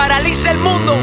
paraliza 0.00 0.52
el 0.52 0.58
mundo. 0.58 0.96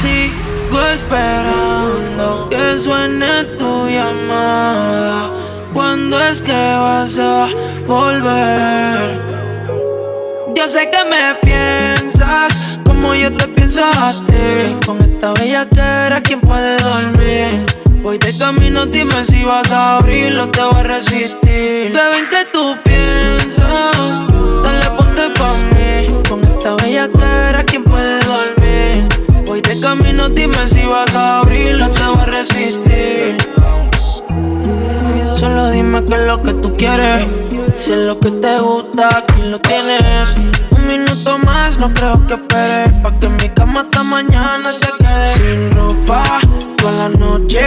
Sigo 0.00 0.80
esperando 0.94 2.48
que 2.48 2.78
suene 2.78 3.44
tu 3.58 3.88
llamada. 3.88 5.30
¿Cuándo 5.74 6.18
es 6.18 6.40
que 6.40 6.62
vas 6.86 7.18
a 7.18 7.46
volver? 7.86 9.20
Yo 10.56 10.66
sé 10.66 10.88
que 10.90 11.04
me 11.04 11.34
piensas 11.42 12.58
como 12.86 13.14
yo 13.14 13.30
te 13.34 13.46
pienso 13.48 13.84
a 13.84 14.14
ti. 14.26 14.31
Esta 15.22 15.40
bella 15.40 15.64
que 15.66 15.78
era, 15.80 16.20
¿quién 16.20 16.40
puede 16.40 16.78
dormir? 16.78 17.64
Voy 18.02 18.18
de 18.18 18.36
camino, 18.36 18.86
dime 18.86 19.24
si 19.24 19.44
vas 19.44 19.70
a 19.70 19.98
abrirlo, 19.98 20.48
te 20.48 20.60
voy 20.60 20.80
a 20.80 20.82
resistir. 20.82 21.92
Beben 21.92 22.28
que 22.28 22.44
tú 22.52 22.76
piensas, 22.82 24.26
dale 24.64 24.90
ponte 24.96 25.30
pa' 25.38 25.54
mí. 25.54 26.12
Con 26.28 26.42
esta 26.42 26.74
bella 26.74 27.06
que 27.06 27.24
era, 27.48 27.62
¿quién 27.62 27.84
puede 27.84 28.18
dormir? 28.24 29.44
Voy 29.46 29.60
de 29.60 29.78
camino, 29.78 30.28
dime 30.28 30.66
si 30.66 30.84
vas 30.86 31.14
a 31.14 31.38
abrirlo, 31.38 31.88
te 31.90 32.02
voy 32.02 32.18
a 32.18 32.26
resistir. 32.26 33.36
Solo 35.38 35.70
dime 35.70 36.04
qué 36.04 36.16
es 36.16 36.22
lo 36.22 36.42
que 36.42 36.54
tú 36.54 36.76
quieres. 36.76 37.28
Si 37.76 37.92
es 37.92 37.98
lo 37.98 38.18
que 38.18 38.32
te 38.32 38.58
gusta, 38.58 39.18
aquí 39.18 39.42
lo 39.42 39.60
tienes. 39.60 40.34
Minuto 40.92 41.38
más, 41.38 41.78
no 41.78 41.90
creo 41.94 42.26
que 42.26 42.34
esperes. 42.34 42.92
Pa' 43.02 43.18
que 43.18 43.26
mi 43.26 43.48
cama 43.48 43.80
hasta 43.80 44.02
mañana 44.02 44.74
se 44.74 44.88
quede. 44.98 45.32
Sin 45.32 45.74
ropa, 45.74 46.22
toda 46.76 46.92
la 46.92 47.08
noche. 47.08 47.64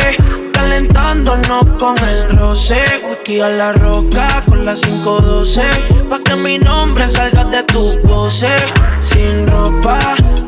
Calentándonos 0.53 1.65
con 1.79 1.97
el 1.97 2.37
roce. 2.37 2.83
Whisky 3.09 3.41
a 3.41 3.49
la 3.49 3.73
roca 3.73 4.43
con 4.47 4.63
la 4.63 4.75
512. 4.75 5.63
Pa' 6.07 6.19
que 6.19 6.35
mi 6.35 6.59
nombre 6.59 7.09
salga 7.09 7.45
de 7.45 7.63
tu 7.63 7.99
pose. 8.03 8.55
Sin 9.01 9.47
ropa, 9.47 9.97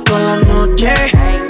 toda 0.05 0.19
la 0.19 0.35
noche. 0.35 0.93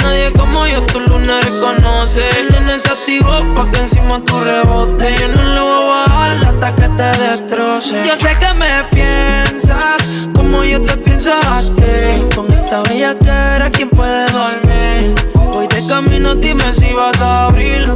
Nadie 0.01 0.31
como 0.31 0.65
yo 0.65 0.81
tu 0.83 1.01
luna 1.01 1.41
reconoce. 1.41 2.21
El 2.39 2.53
nene 2.53 2.79
se 2.79 2.87
activó 2.87 3.35
pa' 3.53 3.69
que 3.69 3.79
encima 3.79 4.21
tu 4.21 4.39
rebote. 4.39 4.96
Dime 16.47 16.73
si 16.73 16.93
vas 16.93 17.21
a 17.21 17.47
abrir. 17.47 17.87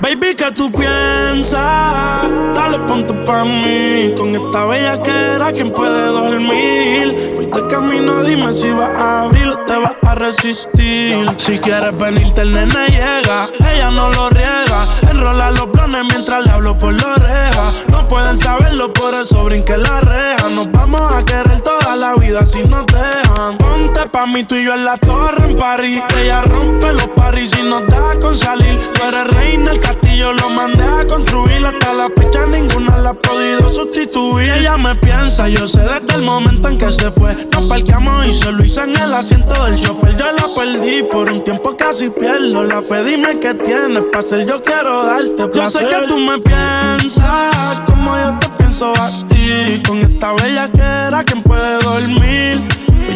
Baby, 0.00 0.36
¿qué 0.36 0.52
tú 0.54 0.70
piensas? 0.70 2.22
Dale 2.54 2.78
ponte 2.86 3.12
pa' 3.26 3.44
mí. 3.44 4.14
Con 4.16 4.36
esta 4.36 4.64
bella 4.66 4.98
que 5.02 5.10
era, 5.10 5.50
¿quién 5.52 5.70
puede 5.72 6.06
dormir? 6.06 7.32
Voy 7.34 7.46
de 7.46 7.66
camino, 7.66 8.22
dime 8.22 8.52
si 8.52 8.70
vas 8.70 8.94
a 8.94 9.22
abrir 9.22 9.48
o 9.48 9.58
te 9.64 9.76
vas 9.76 9.96
a 10.02 10.14
resistir. 10.14 11.28
Si 11.38 11.58
quieres 11.58 11.98
venirte, 11.98 12.42
el 12.42 12.54
nene 12.54 12.86
llega. 12.88 13.48
Ella 13.58 13.90
no 13.90 14.10
lo 14.10 14.30
riega. 14.30 14.65
Enrola 15.10 15.50
los 15.50 15.66
planes 15.68 16.04
mientras 16.10 16.44
le 16.44 16.52
hablo 16.52 16.76
por 16.76 16.92
la 16.94 17.14
oreja. 17.14 17.72
No 17.88 18.06
pueden 18.08 18.38
saberlo, 18.38 18.92
por 18.92 19.14
eso 19.14 19.44
brinque 19.44 19.76
la 19.76 20.00
reja. 20.00 20.48
Nos 20.50 20.70
vamos 20.72 21.12
a 21.12 21.24
querer 21.24 21.60
toda 21.60 21.96
la 21.96 22.14
vida 22.14 22.44
si 22.44 22.64
nos 22.64 22.86
dejan. 22.86 23.56
Ponte 23.58 24.08
pa' 24.10 24.26
mí, 24.26 24.44
tú 24.44 24.54
y 24.54 24.64
yo 24.64 24.74
en 24.74 24.84
la 24.84 24.96
torre 24.96 25.50
en 25.50 25.56
París. 25.56 26.02
Ella 26.18 26.42
rompe 26.42 26.92
los 26.92 27.08
paris 27.08 27.56
y 27.58 27.62
nos 27.62 27.86
da 27.88 28.18
con 28.20 28.36
salir. 28.36 28.78
Tú 28.92 29.02
eres 29.04 29.28
reina, 29.28 29.72
el 29.72 29.80
castillo 29.80 30.32
lo 30.32 30.50
mandé 30.50 30.84
a 30.84 31.06
construir. 31.06 31.64
Hasta 31.66 31.92
la 31.92 32.08
fecha 32.16 32.46
ninguna 32.46 32.98
la 32.98 33.10
ha 33.10 33.14
podido 33.14 33.68
sustituir. 33.68 34.50
Ella 34.50 34.76
me 34.76 34.94
piensa, 34.96 35.48
yo 35.48 35.66
sé 35.66 35.80
desde 35.80 36.14
el 36.14 36.22
momento 36.22 36.68
en 36.68 36.78
que 36.78 36.90
se 36.90 37.10
fue. 37.10 37.34
Nos 37.52 37.68
parqueamos 37.68 38.26
y 38.26 38.32
se 38.32 38.52
lo 38.52 38.64
hice 38.64 38.82
en 38.82 38.96
el 38.96 39.12
asiento 39.14 39.64
del 39.64 39.80
chofer. 39.80 40.16
Yo 40.16 40.26
la 40.32 40.54
perdí 40.54 41.02
por 41.04 41.30
un 41.30 41.42
tiempo 41.42 41.76
casi 41.76 42.10
pierdo 42.10 42.62
la 42.62 42.82
fe. 42.82 43.04
Dime 43.04 43.38
qué 43.40 43.54
tienes 43.54 44.02
para 44.12 44.22
ser 44.22 44.46
yo 44.46 44.62
quiero 44.76 45.06
darte 45.06 45.46
placer. 45.48 45.82
Yo 45.82 45.88
sé 45.88 45.96
que 45.96 46.06
tú 46.06 46.18
me 46.18 46.38
piensas 46.38 47.80
como 47.86 48.16
yo 48.16 48.38
te 48.38 48.48
pienso 48.58 48.92
a 48.96 49.10
ti. 49.28 49.82
Con 49.86 49.98
esta 49.98 50.32
bella 50.32 50.68
que 50.68 50.80
era, 50.80 51.24
¿quién 51.24 51.42
puede 51.42 51.78
dormir? 51.82 52.60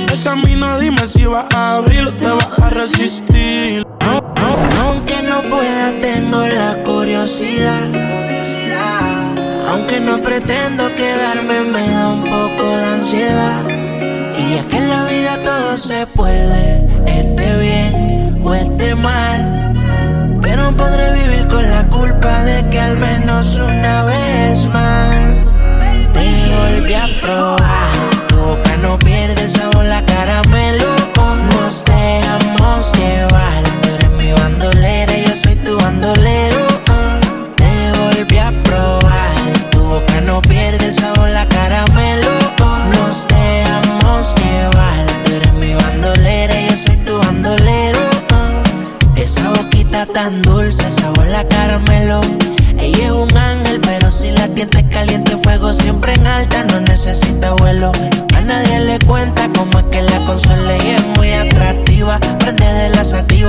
De 0.07 0.21
camino, 0.23 0.79
dime 0.79 1.07
si 1.07 1.27
vas 1.27 1.47
a 1.55 1.77
abrir 1.77 2.07
o 2.07 2.15
te 2.15 2.29
vas 2.29 2.51
a 2.63 2.71
resistir. 2.71 3.87
Aunque 4.85 5.23
no 5.23 5.43
pueda, 5.43 5.93
tengo 6.01 6.47
la 6.47 6.77
curiosidad. 6.85 7.89
Aunque 9.69 10.01
no 10.01 10.21
pretendo 10.23 10.93
quedarme, 10.95 11.61
me 11.63 11.89
da 11.89 12.09
un 12.09 12.25
poco 12.25 12.77
de 12.77 12.85
ansiedad. 12.85 13.63
Y 14.37 14.55
es 14.55 14.67
que 14.67 14.77
en 14.79 14.91
la 14.91 15.05
vida 15.05 15.43
todo 15.45 15.77
se 15.77 16.07
puede, 16.09 16.90
Pero 20.71 20.85
podré 20.85 21.13
vivir 21.13 21.49
con 21.49 21.69
la 21.69 21.85
culpa 21.87 22.43
de 22.43 22.69
que 22.71 22.79
al 22.79 22.97
menos 22.97 23.57
una 23.57 24.05
vez 24.05 24.67
más 24.67 25.47
te 26.13 26.55
volví 26.55 26.95
a 26.95 27.09
probar. 27.21 28.00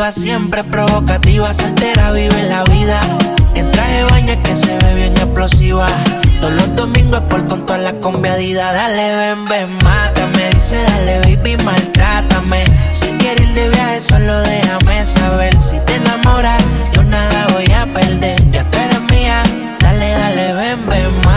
La 0.01 0.11
sativa, 0.11 0.11
siempre 0.11 0.63
provocativa, 0.63 1.53
soltera, 1.53 2.11
vive 2.11 2.43
la 2.49 2.63
vida. 2.63 2.99
En 3.53 3.71
traje 3.71 3.97
de 3.97 4.03
baño 4.05 4.43
que 4.43 4.55
se 4.55 4.77
ve 4.79 4.95
bien 4.95 5.13
explosiva. 5.17 5.85
Todos 6.39 6.55
los 6.55 6.75
domingos 6.75 7.21
por 7.29 7.47
con 7.47 7.65
toda 7.65 7.77
la 7.77 7.93
combiadida. 7.99 8.73
Dale, 8.73 9.15
ven, 9.15 9.45
ven, 9.45 9.77
mátame. 9.83 10.49
Dice, 10.53 10.81
dale, 10.87 11.19
baby, 11.19 11.55
maltrátame. 11.63 12.63
Si 12.93 13.09
quieres 13.19 13.43
ir 13.43 13.53
de 13.53 13.69
viaje, 13.69 14.01
solo 14.01 14.41
déjame 14.41 15.05
saber. 15.05 15.55
Si 15.61 15.77
te 15.85 15.95
enamoras, 15.95 16.63
yo 16.93 17.03
nada 17.03 17.47
voy 17.53 17.71
a 17.71 17.85
perder. 17.93 18.39
Ya 18.51 18.63
tú 18.71 18.77
eres 18.79 19.01
mía. 19.11 19.43
Dale, 19.79 20.09
dale, 20.11 20.53
ven, 20.53 20.89
ven. 20.89 21.30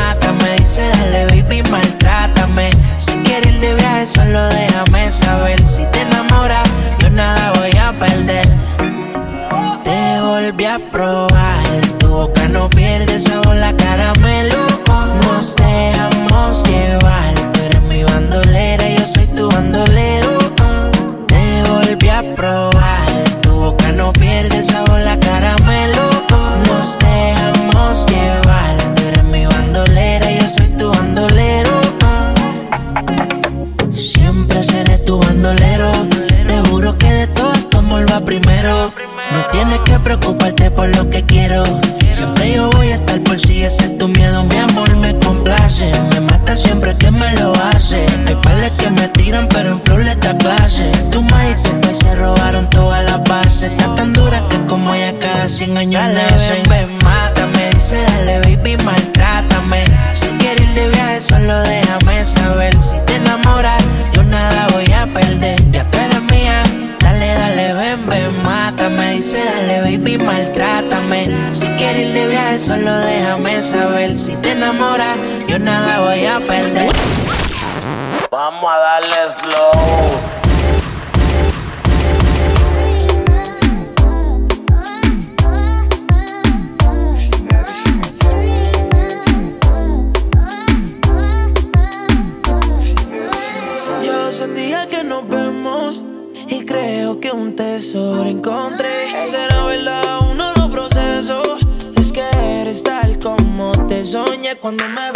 Cuando 104.64 104.88
me 104.88 105.13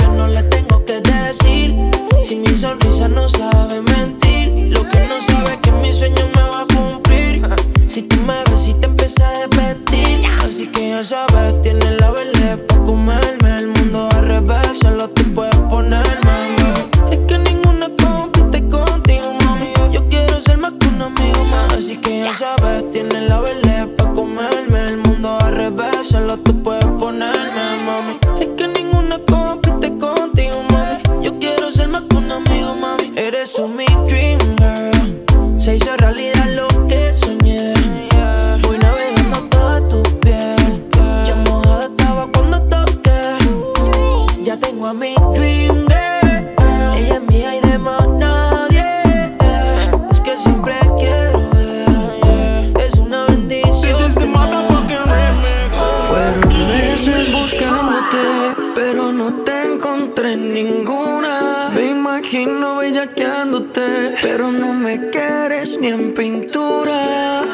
ninguna. 60.36 61.70
Me 61.74 61.90
imagino 61.90 62.76
bellaqueándote, 62.76 64.14
pero 64.22 64.50
no 64.50 64.72
me 64.72 65.10
quieres 65.10 65.78
ni 65.80 65.88
en 65.88 66.14
pintura. 66.14 67.44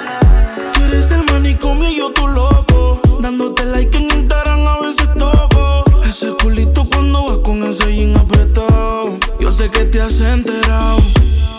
Tú 0.72 0.84
eres 0.84 1.10
el 1.10 1.24
manicomio 1.24 1.88
y 1.88 1.96
yo 1.96 2.12
tu 2.12 2.26
loco. 2.28 3.00
Dándote 3.20 3.64
like 3.66 3.96
en 3.96 4.04
Instagram 4.04 4.66
a 4.66 4.80
veces 4.80 5.08
toco. 5.18 5.84
Ese 6.08 6.32
culito 6.42 6.86
cuando 6.90 7.22
vas 7.22 7.38
con 7.38 7.62
ese 7.64 7.94
jean 7.94 8.16
apretado. 8.16 9.18
Yo 9.40 9.50
sé 9.50 9.70
que 9.70 9.84
te 9.84 10.00
has 10.00 10.20
enterado. 10.20 11.00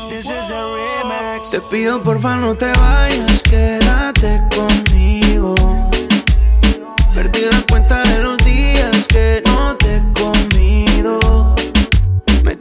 This 0.10 0.26
is 0.26 0.48
the 0.48 0.62
remix. 0.76 1.52
Te 1.52 1.62
pido 1.62 2.02
porfa 2.02 2.36
no 2.36 2.56
te 2.56 2.68
vayas, 2.68 3.42
quédate 3.44 4.42
conmigo. 4.56 4.85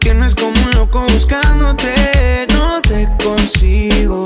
Tienes 0.05 0.35
como 0.35 0.53
un 0.53 0.71
loco 0.73 1.07
buscándote, 1.09 2.47
no 2.53 2.79
te 2.83 3.09
consigo. 3.25 4.23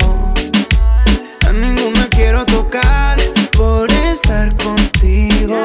A 1.47 1.53
ninguna 1.53 2.05
quiero 2.09 2.45
tocar 2.45 3.17
por 3.57 3.89
estar 3.89 4.53
contigo. 4.57 5.63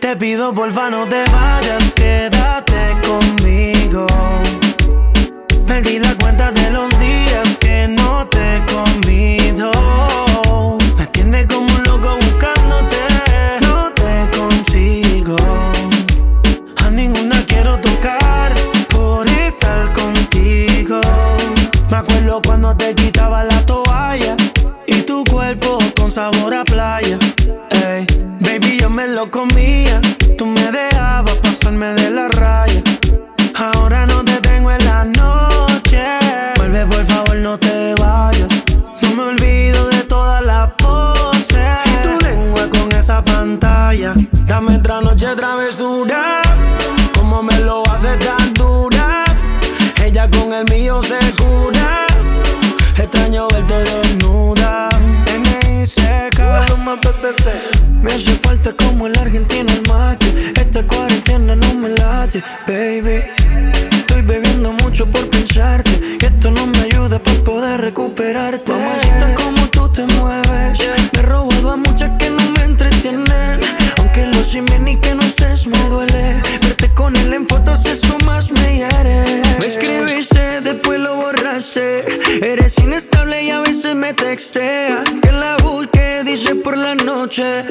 Te 0.00 0.16
pido 0.16 0.52
porfa 0.52 0.90
no 0.90 1.06
te 1.06 1.22
vayas, 1.30 1.94
quédate 1.94 2.96
conmigo. 3.06 4.06
Perdí 5.64 6.00
la 6.00 6.14
cuenta 6.16 6.50
de 6.50 6.70
los 6.70 6.90
días 6.98 7.58
que 7.58 7.86
no 7.86 8.26
te 8.26 8.56
he 8.56 8.66
comido. 8.66 9.70
Me 21.98 22.04
acuerdo 22.04 22.40
cuando 22.46 22.76
te 22.76 22.94
quitaba 22.94 23.42
la 23.42 23.66
toalla 23.66 24.36
y 24.86 25.02
tu 25.02 25.24
cuerpo 25.24 25.78
con 25.98 26.12
sabor 26.12 26.54
a 26.54 26.62
playa. 26.62 27.18
Ey, 27.70 28.06
baby, 28.38 28.78
yo 28.80 28.88
me 28.88 29.08
lo 29.08 29.28
comía. 29.32 30.00
Tú 30.36 30.46
me 30.46 30.70
dejabas 30.70 31.34
pasarme 31.42 31.94
de 31.94 32.10
la 32.10 32.17
Falta 58.60 58.84
como 58.84 59.06
el 59.06 59.16
argentino 59.16 59.72
el 59.72 59.82
mate. 59.88 60.52
Esta 60.56 60.84
cuarentena 60.84 61.54
no 61.54 61.74
me 61.74 61.90
late, 61.90 62.42
baby. 62.66 63.22
Estoy 63.92 64.22
bebiendo 64.22 64.72
mucho 64.72 65.06
por 65.06 65.30
pensarte. 65.30 65.92
Y 66.20 66.24
esto 66.24 66.50
no 66.50 66.66
me 66.66 66.78
ayuda 66.80 67.22
para 67.22 67.38
poder 67.44 67.80
recuperarte. 67.80 68.72
Mamacita, 68.72 69.34
como 69.36 69.68
tú 69.68 69.88
te 69.90 70.04
mueves. 70.06 70.80
Me 71.12 71.20
he 71.20 71.22
robado 71.22 71.70
a 71.70 71.76
muchas 71.76 72.16
que 72.16 72.30
no 72.30 72.42
me 72.50 72.62
entretienen. 72.62 73.60
Aunque 73.98 74.26
lo 74.26 74.42
sin 74.42 74.64
ni 74.82 74.96
que 74.96 75.14
no 75.14 75.22
estés 75.22 75.68
me 75.68 75.78
duele. 75.88 76.42
Verte 76.60 76.92
con 76.94 77.14
él 77.14 77.32
en 77.34 77.46
fotos, 77.46 77.84
eso 77.86 78.18
más 78.26 78.50
me 78.50 78.78
hiere. 78.78 79.40
Me 79.60 79.66
escribiste, 79.66 80.62
después 80.62 80.98
lo 80.98 81.14
borraste. 81.14 82.04
Eres 82.42 82.76
inestable 82.78 83.40
y 83.44 83.50
a 83.50 83.60
veces 83.60 83.94
me 83.94 84.14
textea. 84.14 85.04
Que 85.22 85.30
la 85.30 85.56
busque, 85.62 86.24
dice 86.24 86.56
por 86.56 86.76
la 86.76 86.96
noche. 86.96 87.64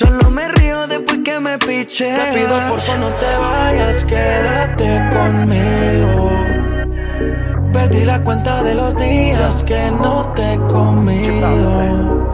Solo 0.00 0.30
me 0.30 0.48
río 0.48 0.86
después 0.86 1.18
que 1.22 1.38
me 1.38 1.58
piche. 1.58 2.14
Te 2.14 2.32
pido 2.32 2.56
por 2.68 2.80
favor 2.80 3.00
no 3.00 3.08
te 3.16 3.36
vayas, 3.36 4.02
quédate 4.06 4.98
conmigo. 5.12 6.30
Perdí 7.70 8.06
la 8.06 8.18
cuenta 8.22 8.62
de 8.62 8.76
los 8.76 8.96
días 8.96 9.62
que 9.62 9.90
no 9.90 10.32
te 10.34 10.54
he 10.54 10.56
comido. 10.68 12.26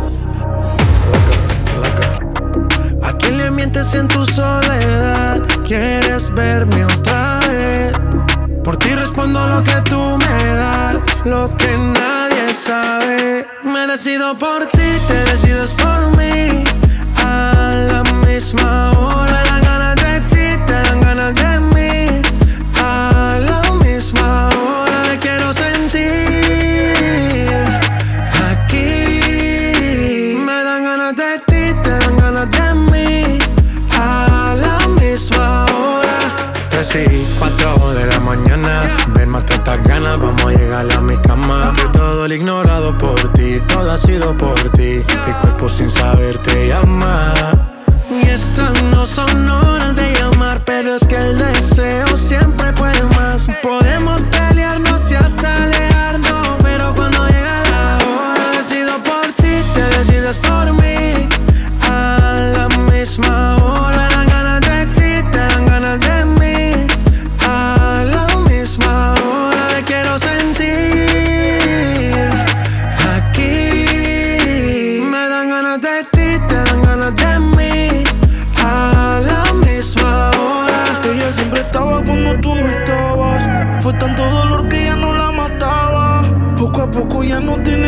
¿A 3.03 3.13
quién 3.19 3.39
le 3.39 3.51
mientes 3.51 3.93
en 3.95 4.07
tu 4.07 4.25
soledad? 4.27 5.43
¿Quieres 5.65 6.33
verme 6.35 6.85
otra 6.85 7.41
vez? 7.49 7.93
Por 8.63 8.77
ti 8.77 8.95
respondo 8.95 9.45
lo 9.45 9.65
que 9.65 9.75
tú 9.91 10.17
me 10.19 10.55
das, 10.55 11.01
lo 11.25 11.53
que 11.57 11.77
nadie 11.77 12.55
sabe. 12.55 13.45
Me 13.65 13.89
decido 13.89 14.39
por 14.39 14.67
ti, 14.67 14.89
te 15.09 15.19
decides 15.33 15.75
por 15.75 16.17
mí. 16.17 16.66
Misma 18.37 18.91
hora 18.91 19.33
me 19.33 19.45
dan 19.49 19.61
ganas 19.63 19.97
de 19.97 20.21
ti, 20.29 20.47
te 20.67 20.73
dan 20.75 21.01
ganas 21.01 21.35
de 21.35 21.59
mí. 21.73 22.21
A 22.79 23.39
la 23.41 23.63
misma 23.83 24.51
hora 24.51 25.05
me 25.09 25.19
quiero 25.19 25.55
sentir 25.55 26.05
aquí. 28.51 30.37
Me 30.37 30.63
dan 30.69 30.85
ganas 30.85 31.17
de 31.17 31.39
ti, 31.47 31.75
te 31.83 31.91
dan 31.99 32.17
ganas 32.19 32.51
de 32.51 32.75
mí. 32.91 33.39
A 33.99 34.55
la 34.55 34.87
misma 35.01 35.65
hora. 35.65 36.19
Tres 36.69 36.95
y 36.95 37.27
cuatro 37.39 37.95
de 37.95 38.07
la 38.07 38.21
mañana. 38.21 38.83
Ven, 39.15 39.31
mata 39.31 39.55
estas 39.55 39.83
ganas, 39.85 40.19
vamos 40.19 40.45
a 40.45 40.51
llegar 40.51 40.87
a 40.95 41.01
mi 41.01 41.17
cama. 41.23 41.73
Que 41.75 41.89
todo 41.89 42.27
el 42.27 42.33
ignorado 42.33 42.99
por 42.99 43.33
ti, 43.33 43.63
todo 43.67 43.91
ha 43.91 43.97
sido 43.97 44.35
por 44.35 44.61
ti. 44.73 45.03
Mi 45.27 45.33
cuerpo 45.41 45.71
sin 45.71 45.89
saber 45.89 46.37
te 46.37 46.69
llama. 46.69 47.33
Y 48.23 48.29
estas 48.29 48.83
no 48.85 49.07
son 49.07 49.49
horas 49.49 49.76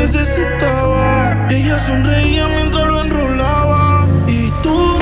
necesitaba. 0.08 1.46
Ella 1.50 1.78
sonreía 1.78 2.46
mientras 2.48 2.86
lo 2.86 3.00
enrolaba. 3.02 4.06
Y 4.26 4.50
tú, 4.62 4.96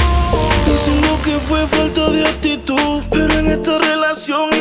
diciendo 0.67 1.19
que 1.25 1.39
fue 1.39 1.65
falta 1.67 2.11
de 2.11 2.27
actitud. 2.27 3.05
Pero 3.11 3.39
en 3.39 3.47
esta 3.47 3.79
relación 3.79 4.56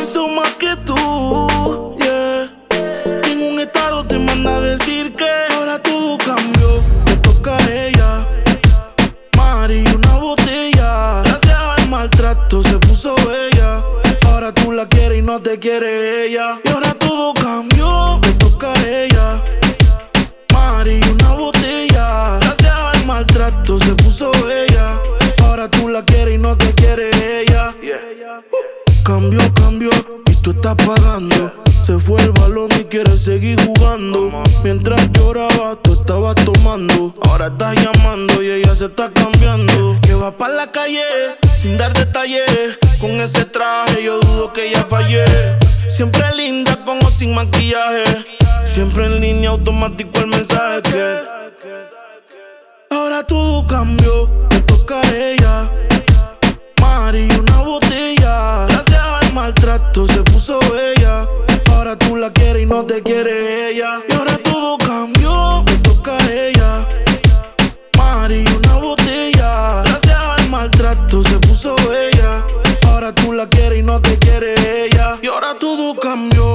Siempre 45.88 46.24
linda 46.34 46.82
con 46.84 46.98
o 47.04 47.10
sin 47.10 47.34
maquillaje. 47.34 48.04
Siempre 48.64 49.06
en 49.06 49.20
línea 49.20 49.50
automático 49.50 50.18
el 50.20 50.26
mensaje 50.26 50.82
que. 50.82 51.20
Ahora 52.90 53.22
todo 53.22 53.66
cambió, 53.66 54.28
me 54.50 54.60
toca 54.62 55.00
a 55.00 55.14
ella. 55.14 55.70
Mari, 56.80 57.28
una 57.38 57.58
botella. 57.58 58.66
Gracias 58.68 59.00
al 59.00 59.32
maltrato 59.34 60.06
se 60.06 60.22
puso 60.22 60.58
bella. 60.72 61.28
Ahora 61.72 61.96
tú 61.96 62.16
la 62.16 62.32
quieres 62.32 62.62
y 62.62 62.66
no 62.66 62.84
te 62.84 63.02
quiere 63.02 63.70
ella. 63.70 64.00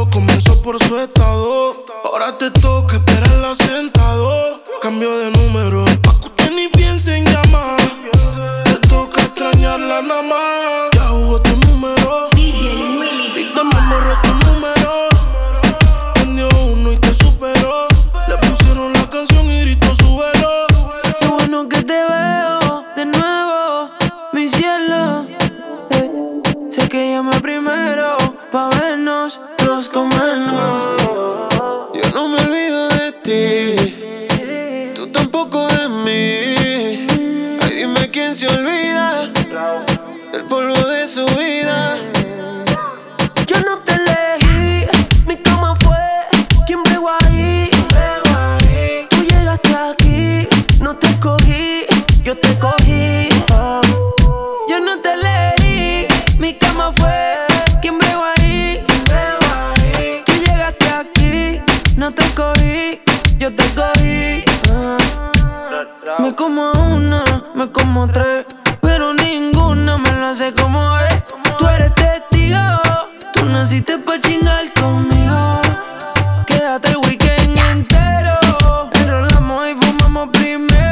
todo 0.01 0.09
comenzó 0.09 0.61
por 0.61 0.79
su 0.83 0.97
estado. 0.97 1.85
Ahora 2.05 2.37
te 2.37 2.49
toca 2.51 2.95
esperarla 2.95 3.53
sentado. 3.53 4.63
Cambio 4.81 5.17
de 5.17 5.31
número, 5.31 5.85
pa' 6.01 6.19
que 6.19 6.27
usted 6.27 6.51
ni 6.51 6.67
piense 6.69 7.17
en 7.17 7.25
llamar. 7.25 7.77
Te 8.63 8.87
toca 8.87 9.21
extrañarla 9.21 10.01
nada 10.01 10.21
más. 10.21 10.90
primero. 80.41 80.90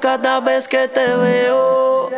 cada 0.00 0.40
vez 0.40 0.68
que 0.68 0.88
te 0.88 1.14
veo. 1.14 2.10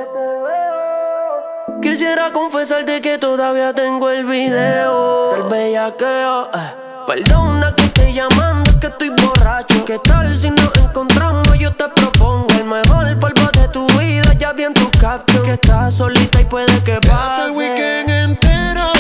Quisiera 1.81 2.33
confesarte 2.33 3.01
que 3.01 3.19
todavía 3.19 3.73
tengo 3.73 4.11
el 4.11 4.25
video 4.25 5.33
del 5.33 5.43
bellaqueo. 5.45 6.51
Eh. 6.53 7.05
Perdona 7.07 7.75
que 7.75 7.89
te 7.89 8.13
llamando, 8.13 8.71
que 8.81 8.89
estoy 8.89 9.11
borracho. 9.11 9.85
¿Qué 9.85 9.99
tal 9.99 10.37
si 10.37 10.51
nos 10.51 10.71
encontramos? 10.77 11.59
Yo 11.59 11.73
te 11.73 11.89
propongo 11.89 12.47
el 12.59 12.65
mejor 12.65 13.19
polvo 13.19 13.51
de 13.53 13.69
tu 13.69 13.87
vida. 13.99 14.33
Ya 14.35 14.53
vi 14.53 14.65
en 14.65 14.75
tu 14.75 14.91
caption 15.01 15.43
que 15.45 15.55
estás 15.55 15.95
solita 15.95 16.41
y 16.41 16.45
puede 16.45 16.83
que 16.85 17.01
pase. 17.01 17.47
el 17.47 17.51
weekend 17.53 18.11
entero, 18.11 18.93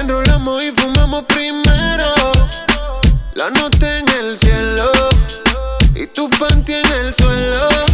enrolamos 0.00 0.62
y 0.62 0.72
fumamos 0.72 1.24
primero. 1.24 2.14
La 3.34 3.50
noche 3.50 3.98
en 3.98 4.08
el 4.08 4.38
cielo 4.38 4.90
y 5.94 6.06
tu 6.06 6.30
panty 6.30 6.74
en 6.74 6.86
el 6.86 7.14
suelo. 7.14 7.93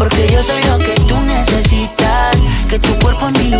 porque 0.00 0.26
yo 0.32 0.42
soy 0.42 0.62
lo 0.62 0.78
que 0.78 0.94
tú 1.06 1.20
necesitas, 1.20 2.38
que 2.70 2.78
tu 2.78 2.98
cuerpo 3.00 3.28
es 3.28 3.38
mi 3.38 3.50
lugar 3.50 3.59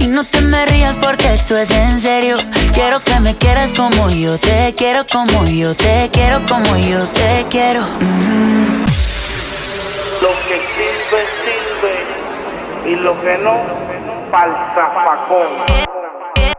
Y 0.00 0.06
no 0.08 0.24
te 0.24 0.40
me 0.40 0.64
rías 0.66 0.96
porque 0.96 1.32
esto 1.34 1.56
es 1.56 1.70
en 1.70 1.98
serio. 2.00 2.36
Quiero 2.72 3.00
que 3.00 3.18
me 3.20 3.36
quieras 3.36 3.72
como 3.72 4.10
yo 4.10 4.38
te 4.38 4.74
quiero, 4.76 5.04
como 5.10 5.44
yo 5.44 5.74
te 5.74 6.10
quiero, 6.12 6.40
como 6.46 6.76
yo 6.76 7.06
te 7.08 7.46
quiero. 7.50 7.82
Mm. 7.82 8.84
Lo 10.22 10.28
que 10.48 10.56
sirve, 10.74 11.20
sirve. 11.44 12.92
Y 12.92 12.96
lo 12.96 13.20
que 13.22 13.38
no, 13.38 13.60
pa'l 14.30 14.52
zafacón. 14.74 15.48
¿Qué, 16.34 16.52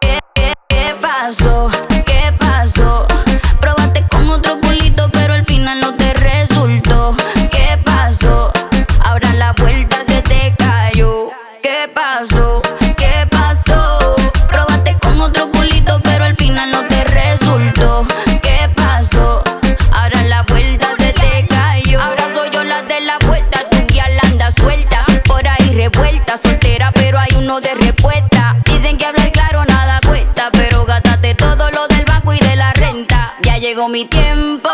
qué, 0.00 0.18
qué, 0.34 0.52
qué 0.68 0.94
pasó? 1.00 1.70
¿Qué 2.04 2.32
pasó? 2.38 3.06
Llegó 33.70 33.86
mi 33.86 34.04
tiempo, 34.04 34.68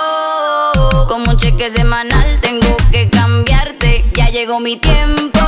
como 1.07 1.31
un 1.33 1.37
cheque 1.37 1.69
semanal 1.69 2.41
tengo 2.41 2.79
que 2.91 3.11
cambiarte. 3.11 4.07
Ya 4.15 4.31
llegó 4.31 4.59
mi 4.59 4.79
tiempo, 4.79 5.41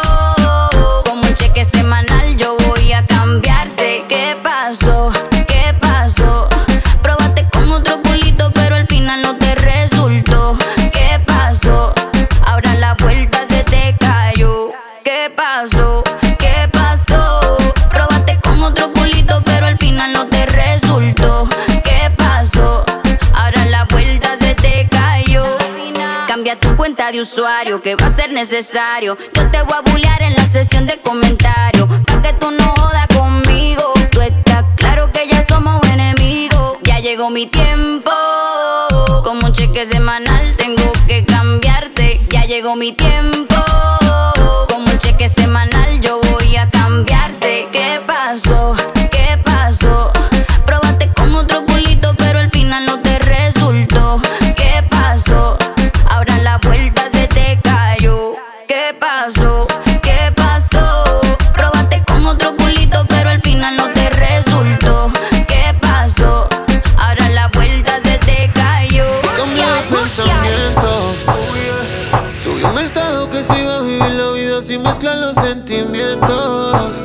como 1.06 1.22
un 1.22 1.34
cheque 1.34 1.64
semanal 1.64 2.36
yo 2.36 2.58
voy 2.66 2.92
a 2.92 3.06
cambiarte. 3.06 4.04
¿Qué 4.06 4.36
pasó? 4.42 5.10
Usuario 27.20 27.80
que 27.82 27.96
va 27.96 28.06
a 28.06 28.12
ser 28.14 28.32
necesario. 28.32 29.16
Yo 29.34 29.50
te 29.50 29.62
voy 29.62 29.74
a 29.74 29.80
bullear 29.90 30.22
en 30.22 30.34
la 30.34 30.46
sesión 30.46 30.86
de 30.86 30.98
comentarios. 31.00 31.88
Pa' 32.06 32.22
que 32.22 32.32
tú 32.34 32.50
no 32.50 32.74
jodas 32.78 33.06
conmigo. 33.08 33.92
Tú 34.10 34.20
estás 34.20 34.64
claro 34.76 35.10
que 35.12 35.26
ya 35.26 35.44
somos 35.46 35.80
enemigos. 35.88 36.78
Ya 36.82 36.98
llegó 37.00 37.30
mi 37.30 37.46
tiempo. 37.46 38.10
Como 39.24 39.46
un 39.46 39.52
cheque 39.52 39.86
semanal 39.86 40.56
tengo 40.56 40.92
que 41.06 41.24
cambiarte. 41.24 42.20
Ya 42.30 42.44
llegó 42.44 42.76
mi 42.76 42.92
tiempo. 42.92 43.56
Como 44.68 44.90
un 44.90 44.98
cheque 44.98 45.28
semanal 45.28 46.00
yo 46.00 46.20
voy 46.32 46.56
a 46.56 46.68
cambiarte. 46.70 47.68
¿Qué 47.72 48.00
pasó? 48.06 48.76
Pasó? 58.98 59.66
¿Qué 60.02 60.32
pasó? 60.36 61.20
Probaste 61.54 62.02
con 62.06 62.26
otro 62.26 62.56
culito, 62.56 63.04
pero 63.08 63.30
al 63.30 63.40
final 63.42 63.76
no 63.76 63.92
te 63.92 64.08
resultó. 64.10 65.10
¿Qué 65.46 65.74
pasó? 65.80 66.48
Ahora 66.96 67.28
la 67.30 67.48
vuelta 67.48 68.00
se 68.02 68.18
te 68.18 68.50
cayó. 68.54 69.06
Cambio 69.36 69.64
de 69.66 69.82
pensamiento. 69.96 71.14
Subió 72.38 72.68
un 72.68 72.78
estado 72.78 73.28
que 73.30 73.42
se 73.42 73.58
iba 73.60 73.76
a 73.76 73.82
vivir 73.82 74.12
la 74.12 74.30
vida 74.32 74.62
sin 74.62 74.82
mezclar 74.82 75.18
los 75.18 75.34
sentimientos. 75.34 76.96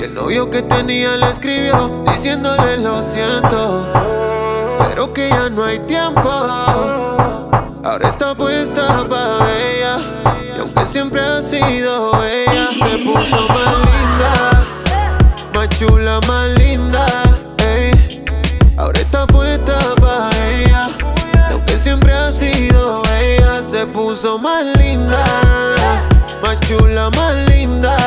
Y 0.00 0.04
el 0.04 0.14
novio 0.14 0.50
que 0.50 0.62
tenía 0.62 1.16
le 1.16 1.26
escribió 1.26 2.04
diciéndole 2.06 2.78
lo 2.78 3.02
siento. 3.02 3.92
Pero 4.78 5.12
que 5.12 5.28
ya 5.28 5.50
no 5.50 5.64
hay 5.64 5.78
tiempo. 5.80 6.30
Ahora 7.82 8.08
está 8.08 8.34
puesta 8.34 9.06
para 9.08 9.50
ella. 9.52 9.73
Aunque 10.64 10.86
siempre 10.86 11.20
ha 11.20 11.42
sido 11.42 12.24
ella, 12.24 12.70
se 12.72 12.96
puso 13.04 13.36
más 13.48 13.76
linda. 13.84 14.64
Más 15.52 15.68
chula, 15.78 16.20
más 16.26 16.48
linda. 16.58 17.06
ey. 17.58 18.24
Ahora 18.78 18.98
está 18.98 19.26
puesta 19.26 19.78
para 20.00 20.30
ella. 20.48 20.88
Aunque 21.50 21.76
siempre 21.76 22.14
ha 22.14 22.32
sido 22.32 23.02
ella, 23.20 23.62
se 23.62 23.86
puso 23.86 24.38
más 24.38 24.64
linda. 24.78 25.22
Más 26.42 26.58
chula, 26.60 27.10
más 27.10 27.34
linda. 27.50 27.98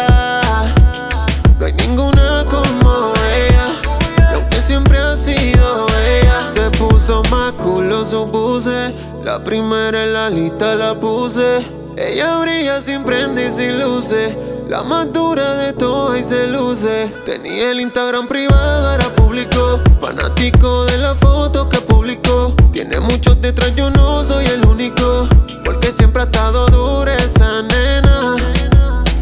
No 1.59 1.65
hay 1.67 1.73
ninguna 1.73 2.43
como 2.49 3.13
ella. 3.35 4.33
Aunque 4.33 4.63
siempre 4.63 4.97
ha 4.97 5.15
sido 5.15 5.85
ella, 6.07 6.49
se 6.49 6.71
puso 6.71 7.21
más 7.29 7.51
culo, 7.51 8.03
supuse. 8.03 8.95
La 9.23 9.43
primera 9.43 10.03
en 10.03 10.13
la 10.13 10.31
lista 10.31 10.73
la 10.73 10.99
puse. 10.99 11.77
Ella 11.99 12.37
brilla 12.37 12.79
sin 12.79 13.03
prende 13.03 13.47
y 13.47 13.49
sin 13.49 13.79
luces. 13.79 14.37
La 14.69 14.83
más 14.83 15.11
dura 15.11 15.55
de 15.55 15.73
todas 15.73 16.19
y 16.19 16.23
se 16.23 16.45
luce. 16.45 17.11
Tenía 17.25 17.71
el 17.71 17.81
Instagram 17.81 18.27
privado, 18.27 18.89
ahora 18.89 19.09
público. 19.15 19.81
Fanático 19.99 20.85
de 20.85 20.99
la 20.99 21.15
foto 21.15 21.67
que 21.67 21.79
publicó. 21.81 22.53
Tiene 22.71 22.99
muchos 22.99 23.41
detrás, 23.41 23.73
yo 23.75 23.89
no 23.89 24.23
soy 24.23 24.45
el 24.45 24.63
único. 24.67 25.27
Porque 25.65 25.91
siempre 25.91 26.21
ha 26.21 26.25
estado 26.25 26.67
dura 26.67 27.15
esa 27.15 27.63
nena. 27.63 28.35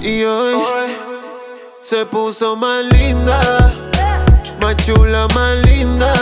Y 0.02 0.26
hoy 0.26 0.62
se 1.80 2.06
puso 2.06 2.58
más 2.58 2.84
linda. 2.92 3.72
Más 4.60 4.76
chula, 4.86 5.30
más 5.34 5.56
linda. 5.66 6.14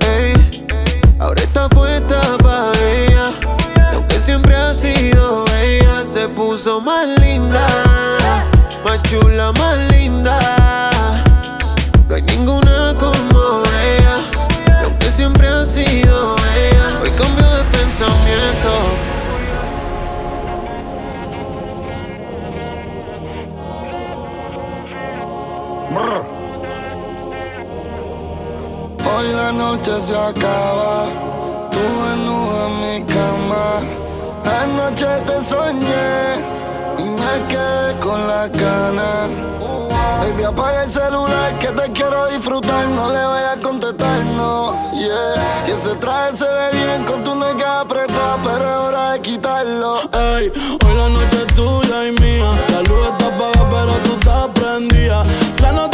ey. 0.00 0.66
Ahora 1.20 1.40
está 1.40 1.68
puesta 1.68 2.36
para 2.42 2.72
ella. 2.80 3.30
Y 3.92 3.94
aunque 3.94 4.18
siempre 4.18 4.56
ha 4.56 4.74
sido 4.74 5.19
puso 6.30 6.80
más 6.80 7.06
linda. 7.20 7.66
Más 8.84 9.02
chula, 9.02 9.52
más 9.52 9.76
linda. 9.92 10.38
No 12.08 12.14
hay 12.14 12.22
ninguna 12.22 12.94
como 12.98 13.62
ella. 13.82 14.18
Aunque 14.84 15.10
siempre 15.10 15.48
ha 15.48 15.64
sido 15.64 16.36
ella, 16.56 17.00
hoy 17.02 17.10
cambio 17.10 17.46
de 17.46 17.64
pensamiento. 17.64 18.70
Hoy 29.12 29.32
la 29.32 29.52
noche 29.52 30.00
se 30.00 30.16
acaba, 30.16 30.99
Anoche 34.90 35.06
te 35.24 35.44
soñé 35.44 36.34
y 36.98 37.02
me 37.04 37.46
quedé 37.48 37.96
con 38.00 38.26
la 38.26 38.48
gana. 38.48 39.28
Baby, 40.20 40.42
apaga 40.42 40.82
el 40.82 40.90
celular 40.90 41.56
que 41.60 41.68
te 41.68 41.92
quiero 41.92 42.26
disfrutar. 42.26 42.88
No 42.88 43.08
le 43.08 43.24
vayas 43.24 43.56
a 43.56 43.60
contestar, 43.60 44.24
no. 44.36 44.74
Yeah. 44.92 45.68
Y 45.68 45.70
ese 45.70 45.94
traje 45.94 46.38
se 46.38 46.44
ve 46.44 46.70
bien 46.72 47.04
con 47.04 47.22
tu 47.22 47.36
nega 47.36 47.80
apretada, 47.82 48.38
pero 48.42 48.64
es 48.64 48.76
hora 48.88 49.10
de 49.12 49.20
quitarlo. 49.20 49.96
Ey, 50.12 50.52
hoy 50.84 50.94
la 50.96 51.08
noche 51.08 51.36
es 51.46 51.54
tuya 51.54 52.08
y 52.08 52.12
mía. 52.20 52.50
La 52.72 52.82
luz 52.82 53.06
está 53.12 53.26
apagada, 53.28 53.70
pero 53.70 53.92
tú 54.02 54.12
estás 54.14 54.48
prendida. 54.54 55.24
La 55.62 55.72
nota 55.72 55.89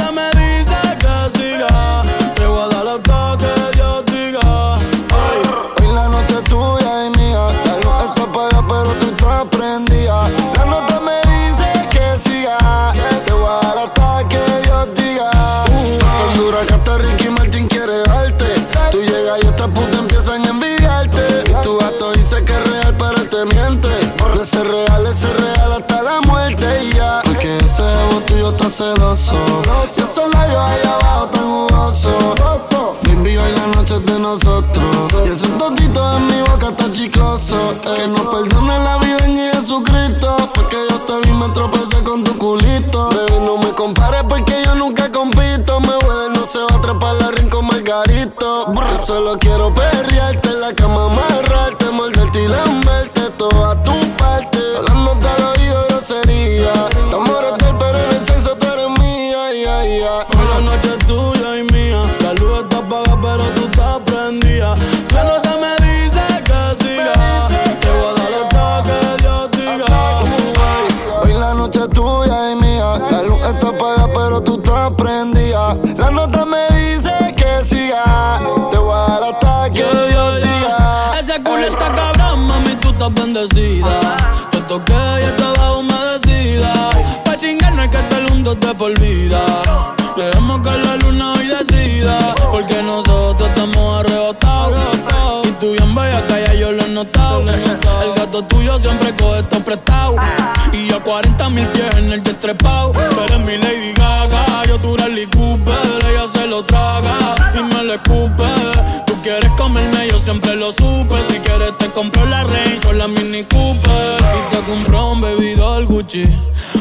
Y 28.79 30.01
esos 30.03 30.31
labios 30.35 30.61
allá 30.61 30.99
abajo 31.01 31.29
tan 31.29 31.51
jugosos. 31.51 32.13
Baby, 33.05 33.39
hoy 33.39 33.53
la 33.53 33.67
noche 33.69 33.95
es 33.95 34.05
de 34.05 34.21
nosotros. 34.21 35.15
Y 35.25 35.29
ese 35.31 35.49
totito 35.49 36.17
en 36.19 36.27
mi 36.27 36.43
boca 36.43 36.69
está 36.69 36.93
chicloso. 36.93 37.73
Eh, 37.73 37.79
que 37.83 38.09
nos 38.09 38.27
perdone 38.27 38.79
la 38.81 38.99
vida 38.99 39.25
en 39.25 39.39
Jesucristo. 39.51 40.37
Fue 40.53 40.69
que 40.69 40.77
yo 40.91 41.01
te 41.01 41.27
vi, 41.27 41.35
me 41.35 41.49
tropecé 41.55 42.03
con 42.03 42.23
tu 42.23 42.37
culito. 42.37 43.09
Baby, 43.09 43.47
no 43.47 43.57
me 43.57 43.73
compares 43.73 44.25
porque 44.29 44.63
yo 44.67 44.75
nunca 44.75 45.11
compito. 45.11 45.81
Me 45.81 45.97
voy 46.05 46.17
no 46.35 46.45
se 46.45 46.59
va 46.59 46.77
a 46.77 46.81
trepar 46.83 47.15
la 47.15 47.31
rincón 47.31 47.67
margarito. 47.69 48.75
Yo 48.75 49.07
solo 49.07 49.39
quiero 49.39 49.73
pedir 49.73 49.96
El 96.99 98.15
gato 98.15 98.43
tuyo 98.45 98.79
siempre 98.79 99.15
coge 99.17 99.41
esto 99.41 99.61
prestado. 99.61 100.17
Y 100.73 100.91
a 100.95 101.01
40 101.01 101.51
mil 101.51 101.67
pies 101.69 101.97
en 101.97 102.11
el 102.11 102.23
jet 102.23 102.41
trepado. 102.41 102.93
Tú 102.93 103.21
eres 103.21 103.39
mi 103.41 103.59
Lady 103.59 103.93
Gaga, 103.93 104.65
yo 104.67 104.79
tu 104.79 104.97
Rally 104.97 105.27
Cooper. 105.27 105.75
Ella 106.09 106.27
se 106.33 106.47
lo 106.47 106.65
traga 106.65 107.53
y 107.55 107.63
me 107.63 107.83
lo 107.83 107.95
escupe. 107.95 108.45
Tú 109.07 109.21
quieres 109.21 109.51
comerme, 109.59 110.09
yo 110.09 110.19
siempre 110.19 110.57
lo 110.57 110.73
supe. 110.73 111.17
Si 111.29 111.39
quieres 111.41 111.77
te 111.77 111.91
compro 111.91 112.25
la 112.25 112.45
Range 112.45 112.89
o 112.89 112.93
la 112.95 113.09
Mini 113.09 113.45
Cooper. 113.45 114.17
Y 114.21 114.57
te 114.57 114.63
compro 114.63 115.11
un 115.11 115.21
bebidor 115.21 115.85
Gucci. 115.85 116.27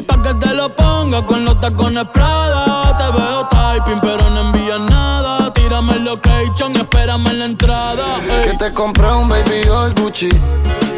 Pa' 0.08 0.22
que 0.22 0.34
te 0.36 0.54
lo 0.54 0.74
ponga 0.78 1.26
con 1.26 1.44
los 1.44 1.60
tacones 1.60 2.06
Prada. 2.14 2.96
Te 2.98 3.04
veo 3.12 3.48
typing, 3.50 4.00
pero 4.00 4.30
no 4.30 4.42
envías 4.42 4.80
nada. 4.80 5.52
Tírame 5.52 5.94
el 5.94 6.06
location 6.06 6.74
y 6.74 6.78
espérame 6.78 7.28
en 7.28 7.40
la 7.40 7.46
entrada. 7.46 8.06
Que 8.44 8.54
te 8.54 8.74
compré 8.74 9.12
un 9.12 9.28
doll 9.86 9.94
Gucci. 10.04 10.30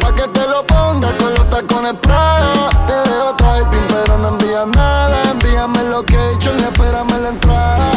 Pa' 0.00 0.12
que 0.14 0.26
te 0.28 0.46
lo 0.46 0.64
pongas 0.66 1.12
con 1.14 1.34
los 1.34 1.50
tacones 1.50 1.94
Prada. 2.00 2.70
Te 2.86 2.94
veo 3.10 3.34
typing, 3.36 3.86
pero 3.88 4.18
no 4.18 4.28
envías 4.28 4.66
nada. 4.68 5.30
Envíame 5.30 5.80
el 5.80 5.90
location 5.90 6.58
y 6.58 6.62
espérame 6.62 7.22
la 7.22 7.28
entrada. 7.28 7.90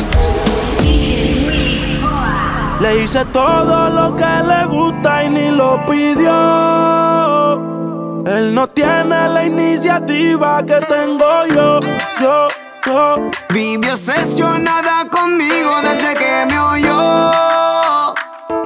Le 2.82 3.04
hice 3.04 3.24
todo 3.26 3.90
lo 3.90 4.16
que 4.16 4.44
le 4.52 4.66
gusta 4.66 5.24
y 5.24 5.30
ni 5.30 5.52
lo 5.52 5.86
pidió. 5.86 6.34
Él 8.26 8.54
no 8.54 8.68
tiene 8.68 9.30
la 9.30 9.46
iniciativa 9.46 10.64
que 10.66 10.80
tengo 10.88 11.46
yo, 11.46 11.80
yo, 12.22 12.48
yo. 12.86 13.16
Vive 13.50 13.92
obsesionada 13.92 15.06
conmigo 15.10 15.72
desde 15.84 16.16
que 16.16 16.46
me 16.50 16.60
oyó. 16.60 17.61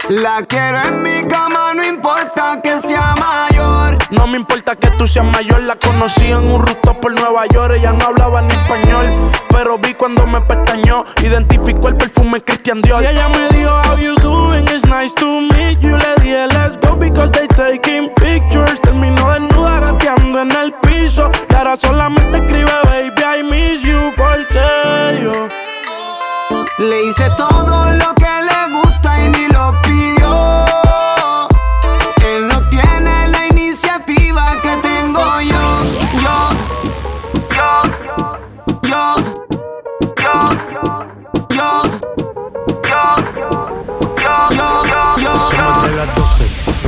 La 0.10 0.44
quiero 0.48 0.78
en 0.84 1.02
mi 1.02 1.28
cama, 1.28 1.74
no 1.74 1.84
importa 1.84 2.62
que 2.62 2.80
sea 2.80 3.16
mayor. 3.16 3.98
No 4.12 4.28
me 4.28 4.38
importa 4.38 4.76
que 4.76 4.92
tú 4.92 5.08
seas 5.08 5.26
mayor, 5.26 5.64
la 5.64 5.76
conocí 5.78 6.32
en 6.32 6.44
un 6.52 6.62
rooftop 6.62 7.00
por 7.00 7.20
Nueva 7.20 7.48
York. 7.48 7.74
Ella 7.80 7.92
no 7.92 8.06
hablaba 8.06 8.44
ni 8.44 8.54
español, 8.54 9.32
pero 9.50 9.80
vi 9.80 9.96
cuando 9.96 10.28
me 10.28 10.42
pestañó. 10.42 11.04
Identificó 11.24 11.88
el 11.88 11.98
perfume 11.98 12.44
Christian 12.44 12.84
Dior. 12.84 13.02
Y 13.02 13.08
ella 13.08 13.28
me 13.30 13.58
dijo, 13.58 13.82
How 13.82 13.98
you 13.98 14.16
doing? 14.18 14.66
It's 14.66 14.86
nice 14.86 15.12
to 15.16 15.42
meet 15.42 15.80
you. 15.80 15.98
Le 15.98 16.16
dije, 16.22 16.48
Let's 16.50 16.78
go 16.78 16.96
because 16.96 17.32
they 17.32 17.48
taking 17.48 18.14
pictures. 18.14 18.80
Terminó 18.82 19.32
desnuda 19.32 19.80
gateando 19.80 20.40
en 20.42 20.52
el 20.52 20.72
piso. 20.82 21.32
Y 21.50 21.54
ahora 21.56 21.76
solamente 21.76 22.38
escribe, 22.38 22.72
Baby, 22.84 23.40
I 23.40 23.44
miss 23.44 23.82
you. 23.82 24.14
Porque 24.16 25.20
yo. 25.24 25.50
Le 26.78 27.06
hice 27.06 27.28
todo 27.38 27.92
lo 27.94 28.14
que 28.16 28.24
le 28.24 28.74
gusta 28.74 28.85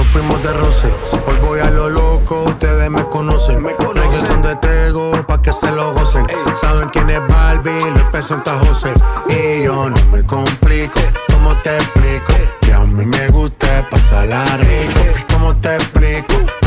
fuimos 0.08 0.42
de 0.44 0.54
roce. 0.54 0.88
Hoy 1.28 1.38
voy 1.46 1.60
a 1.60 1.70
lo 1.70 1.90
loco, 1.90 2.44
ustedes 2.44 2.90
me 2.90 3.04
conocen. 3.10 3.62
Me 3.62 3.74
conocen 3.76 4.42
de 4.42 4.56
Tego, 4.58 5.12
pa' 5.28 5.42
que 5.42 5.54
se 5.54 5.72
lo 5.72 5.94
gocen. 5.94 6.26
Saben 6.60 6.90
quién 6.90 7.10
es 7.10 7.22
Barbie, 7.28 7.92
les 7.92 8.04
presenta 8.06 8.58
José. 8.60 8.94
Y 9.30 9.64
yo 9.64 9.90
no 9.90 9.98
me 10.12 10.24
complico, 10.24 11.00
¿cómo 11.34 11.56
te 11.64 11.76
explico? 11.76 12.34
Que 12.62 12.74
a 12.74 12.80
mí 12.80 13.06
me 13.06 13.28
gusta 13.30 13.88
pasarla 13.90 14.46
rico. 14.58 15.02
¿Cómo 15.34 15.56
te 15.56 15.76
explico? 15.76 16.67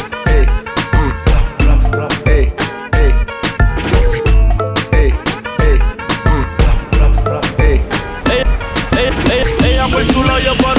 Por. 10.57 10.75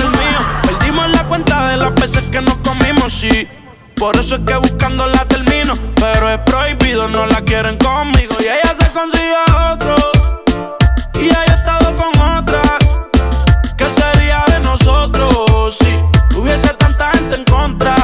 Perdimos 0.63 1.11
la 1.11 1.25
cuenta 1.25 1.69
de 1.69 1.77
las 1.77 1.95
veces 1.95 2.23
que 2.31 2.41
nos 2.41 2.57
comimos, 2.57 3.13
sí. 3.13 3.49
Por 3.97 4.17
eso 4.17 4.37
es 4.37 4.41
que 4.47 4.57
buscando 4.57 5.07
la 5.07 5.25
termino. 5.27 5.75
Pero 5.97 6.31
es 6.31 6.39
prohibido, 6.39 7.09
no 7.09 7.27
la 7.27 7.41
quieren 7.43 7.77
conmigo. 7.79 8.35
Y 8.41 8.45
ella 8.45 8.75
se 8.79 8.91
consiguió 8.93 9.39
otro. 9.73 9.97
Y 11.15 11.27
ella 11.27 11.45
ha 11.49 11.55
estado 11.55 11.97
con 11.97 12.21
otra. 12.21 12.63
¿Qué 13.77 13.89
sería 13.91 14.45
de 14.49 14.61
nosotros 14.61 15.77
si 15.79 15.99
hubiese 16.37 16.69
tanta 16.75 17.11
gente 17.13 17.37
en 17.37 17.45
contra? 17.45 17.95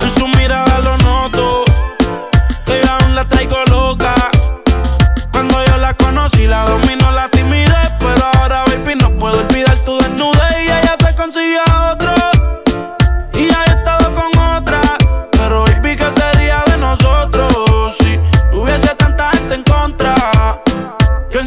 En 0.00 0.10
su 0.10 0.28
mirada 0.28 0.78
lo 0.80 0.96
noto. 0.98 1.64
Que 2.64 2.80
yo 2.84 2.92
aún 2.92 3.14
la 3.14 3.28
traigo 3.28 3.58
loca. 3.70 4.14
Cuando 5.32 5.64
yo 5.64 5.78
la 5.78 5.94
conocí, 5.94 6.46
la 6.46 6.64
dominó 6.64 6.87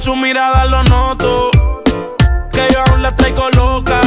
su 0.01 0.15
mirada 0.15 0.65
lo 0.65 0.83
noto. 0.83 1.51
Que 2.51 2.67
yo 2.73 2.83
aún 2.89 3.03
la 3.03 3.15
traigo 3.15 3.49
loca. 3.51 4.01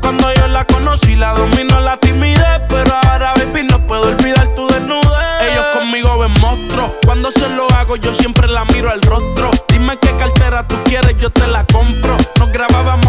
Cuando 0.00 0.32
yo 0.34 0.46
la 0.48 0.66
conocí, 0.66 1.16
la 1.16 1.32
dominó 1.32 1.80
la 1.80 1.96
timidez. 1.96 2.60
Pero 2.68 2.92
ahora, 3.06 3.32
baby, 3.34 3.62
no 3.64 3.86
puedo 3.86 4.08
olvidar 4.08 4.48
tu 4.54 4.66
desnudez. 4.66 5.42
Ellos 5.42 5.66
conmigo 5.72 6.18
ven 6.18 6.32
monstruos. 6.40 6.90
Cuando 7.04 7.30
se 7.30 7.48
lo 7.48 7.66
hago, 7.72 7.96
yo 7.96 8.14
siempre 8.14 8.46
la 8.46 8.64
miro 8.66 8.90
al 8.90 9.00
rostro. 9.02 9.50
Dime 9.68 9.98
qué 9.98 10.14
cartera 10.16 10.68
tú 10.68 10.76
quieres, 10.84 11.16
yo 11.18 11.30
te 11.30 11.46
la 11.46 11.64
compro. 11.64 12.16
Nos 12.38 12.52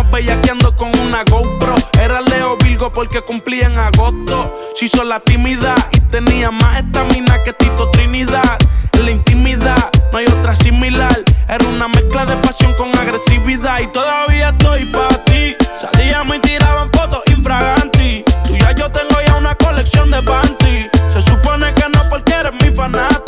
bellaqueando 0.09 0.75
con 0.75 0.97
una 0.99 1.23
GoPro. 1.29 1.75
Era 1.99 2.21
Leo 2.21 2.57
Virgo 2.57 2.91
porque 2.91 3.21
cumplía 3.21 3.67
en 3.67 3.77
agosto. 3.77 4.57
Se 4.73 4.85
hizo 4.85 5.03
la 5.03 5.19
timidad 5.19 5.75
y 5.91 5.99
tenía 5.99 6.51
más 6.51 6.77
estamina 6.77 7.43
que 7.43 7.53
Tito 7.53 7.91
Trinidad. 7.91 8.57
La 9.05 9.11
intimidad 9.11 9.91
no 10.11 10.17
hay 10.17 10.25
otra 10.25 10.55
similar. 10.55 11.23
Era 11.47 11.67
una 11.67 11.87
mezcla 11.87 12.25
de 12.25 12.37
pasión 12.37 12.73
con 12.73 12.89
agresividad 12.97 13.79
y 13.81 13.87
todavía 13.91 14.49
estoy 14.49 14.83
para 14.85 15.23
ti. 15.25 15.55
Salíamos 15.79 16.37
y 16.37 16.39
tiraban 16.39 16.89
fotos 16.91 17.21
infraganti. 17.27 18.23
Tú 18.45 18.57
ya 18.57 18.71
yo 18.71 18.91
tengo 18.91 19.21
ya 19.27 19.35
una 19.35 19.53
colección 19.53 20.09
de 20.09 20.23
panty. 20.23 20.89
Se 21.13 21.21
supone 21.21 21.71
que 21.75 21.87
no 21.87 22.09
porque 22.09 22.33
eres 22.33 22.53
mi 22.63 22.71
fanatic. 22.75 23.24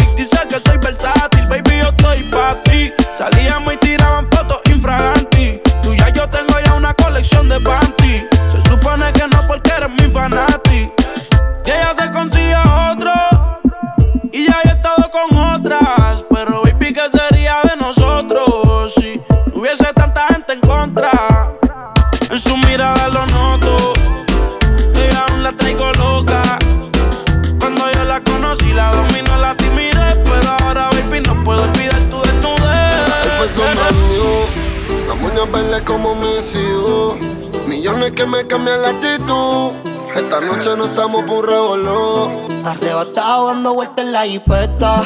Cambian 38.50 38.82
la 38.82 38.90
actitud. 38.90 39.72
Esta 40.16 40.40
noche 40.40 40.70
no 40.78 40.86
estamos 40.86 41.26
por 41.26 41.40
un 41.40 41.48
revolú. 41.48 42.48
Arrebatado 42.64 43.48
dando 43.48 43.74
vueltas 43.74 44.06
en 44.06 44.12
la 44.14 44.22
jipeta. 44.22 45.02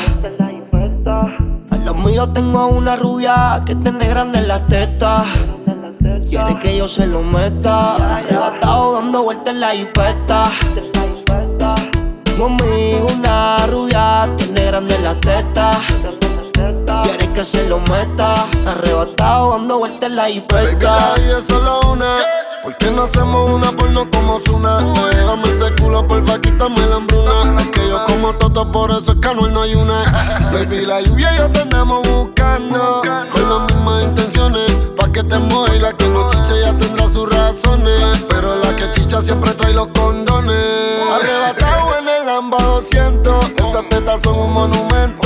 A 1.72 1.76
los 1.84 1.96
míos 1.96 2.32
tengo 2.34 2.68
una 2.68 2.96
rubia 2.96 3.64
que 3.66 3.74
tiene 3.74 4.08
grande 4.08 4.40
en 4.40 4.48
las 4.48 4.68
tetas. 4.68 5.26
Quiere 6.30 6.60
que 6.60 6.78
yo 6.78 6.88
se 6.88 7.08
lo 7.08 7.24
meta. 7.24 8.18
Arrebatado 8.18 8.94
dando 8.94 9.24
vueltas 9.24 9.56
en 9.56 9.60
la 9.60 9.70
jipeta. 9.72 10.52
Conmigo 12.38 13.08
una 13.16 13.66
rubia 13.66 14.30
tiene 14.38 14.66
grande 14.66 14.96
en 14.96 15.04
las 15.04 15.20
tetas. 15.20 15.78
Quiere 17.04 17.28
que 17.34 17.44
se 17.44 17.68
lo 17.68 17.80
meta. 17.80 18.46
Arrebatado 18.68 19.54
dando 19.54 19.80
vueltas 19.80 20.10
en 20.12 20.16
la 20.16 20.30
la 20.30 21.14
vida 21.16 21.40
es 21.40 21.48
solo 21.48 21.80
una. 21.92 22.18
¿Por 22.64 22.78
qué 22.78 22.92
no 22.92 23.04
hacemos 23.04 23.50
una 23.50 23.72
porno 23.72 24.08
como 24.12 24.40
Zuna? 24.40 24.78
Déjame 25.12 25.50
ese 25.50 25.74
culo, 25.82 26.06
porfa, 26.06 26.40
quítame 26.40 26.86
la 26.86 26.98
hambruna. 26.98 27.60
Es 27.60 27.68
que 27.70 27.88
yo 27.90 28.06
como 28.06 28.34
toto, 28.34 28.72
por 28.72 28.92
eso 28.92 29.14
es 29.14 29.20
que 29.20 29.34
no 29.34 29.62
hay 29.62 29.74
una. 29.74 30.04
Baby, 30.54 30.86
la 30.86 31.02
lluvia 31.02 31.34
y 31.34 31.38
yo 31.40 31.50
te 31.50 31.62
andamos 31.62 32.08
buscando. 32.08 33.02
Con 33.32 33.50
las 33.50 33.74
mismas 33.74 34.04
intenciones. 34.04 34.70
Pa' 34.96 35.12
que 35.12 35.24
te 35.24 35.40
mueva 35.40 35.76
y 35.76 35.80
la 35.80 35.94
que 35.94 36.08
no 36.08 36.30
chicha 36.30 36.54
ya 36.62 36.78
tendrá 36.78 37.08
sus 37.10 37.28
razones. 37.34 38.24
Pero 38.30 38.56
la 38.56 38.76
que 38.76 38.92
chicha 38.92 39.22
siempre 39.22 39.54
trae 39.54 39.74
los 39.74 39.88
condones. 39.88 40.56
Arrebatado 41.16 41.98
en 41.98 42.10
el 42.10 42.26
Lamba 42.28 42.62
200. 42.62 43.46
Esas 43.58 43.90
tetas 43.90 44.22
son 44.22 44.38
un 44.38 44.54
monumento. 44.54 45.21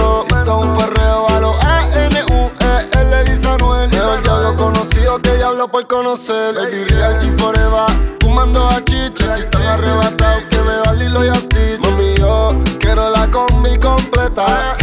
Por 5.67 5.87
conocer. 5.87 6.55
Baby, 6.55 6.85
real 6.85 7.19
G 7.21 7.37
forever. 7.37 8.17
Fumando 8.21 8.67
a 8.67 8.83
chicha 8.83 9.37
y 9.39 9.49
tan 9.49 9.61
arrebatado 9.61 10.49
que 10.49 10.57
veo 10.57 10.83
a 10.85 10.93
Lilo 10.93 11.25
y 11.25 11.35
Stitch. 11.35 11.79
Mami, 11.81 12.15
yo 12.17 12.49
quiero 12.79 13.09
la 13.09 13.29
combi 13.29 13.77
completa. 13.79 14.75